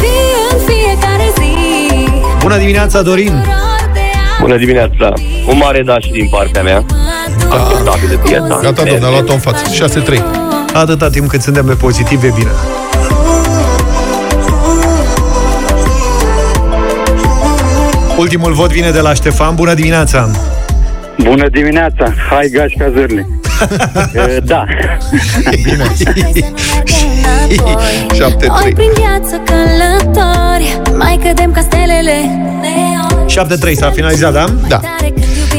[0.00, 1.50] Fii în fiecare zi
[2.40, 3.44] Bună dimineața, Dorin!
[4.40, 5.12] Bună dimineața!
[5.48, 6.84] Un mare da și din partea mea.
[7.50, 8.58] Acceptabil de piesa.
[8.62, 9.62] Gata, domnule, a luat-o în față.
[10.14, 10.18] 6-3.
[10.72, 12.50] Atâta timp cât suntem pe pozitiv, e bine.
[18.18, 19.54] Ultimul vot vine de la Ștefan.
[19.54, 20.30] Bună dimineața!
[21.22, 22.12] Bună dimineața!
[22.30, 23.26] Hai gașca zârli!
[24.14, 24.64] E, da.
[25.50, 25.84] Bine.
[28.62, 32.12] Ori prin viață călători Mai cădem ca stelele
[32.60, 34.44] neon 7-3 s-a finalizat, da?
[34.68, 34.80] Da.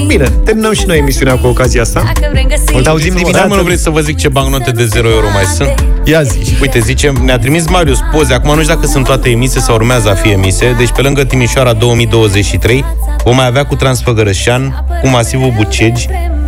[0.08, 2.02] Bine, terminăm și noi emisiunea cu ocazia asta.
[2.14, 3.48] Dacă vrem găsi Îl auzim Da, dimineața.
[3.48, 5.86] mă, nu vrei să vă zic ce bancnote de 0 euro mai sunt?
[6.04, 6.58] Ia zi.
[6.62, 8.34] Uite, zice, ne-a trimis Marius poze.
[8.34, 10.76] Acum nu știu dacă sunt toate emise sau urmează a fi emise.
[10.78, 12.86] Deci pe lângă Timișoara 2023
[13.24, 16.08] vom mai avea cu Transfăgărășan, cu masivul Bucegi,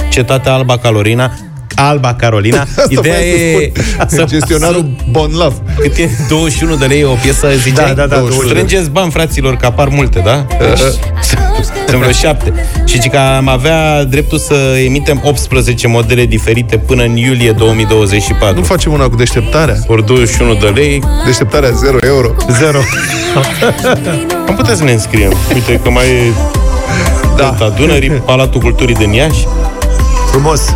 [0.10, 1.32] Cetatea Alba Calorina,
[1.80, 2.62] Alba Carolina.
[2.70, 4.26] Asta Ideea voiam e să spun.
[4.28, 5.56] Gestionarul Bon Love.
[5.80, 7.88] Cât e 21 de lei o piesă, ziceai?
[7.88, 8.64] Da, da, da, 21 de lei.
[8.64, 10.46] Strângeți bani, fraților, că apar multe, da?
[11.88, 12.54] Sunt vreo șapte.
[12.86, 14.54] Și zice că am avea dreptul să
[14.86, 18.58] emitem 18 modele diferite până în iulie 2024.
[18.58, 19.76] Nu facem una cu deșteptarea?
[19.88, 21.04] Ori 21 de lei.
[21.26, 22.36] Deșteptarea 0 euro.
[22.60, 22.78] 0.
[24.48, 25.34] Am putea să ne înscriem.
[25.54, 26.32] Uite că mai e
[27.38, 27.74] da.
[27.78, 29.48] Dunării, Palatul Culturii din Iași.
[30.32, 30.76] Frumos.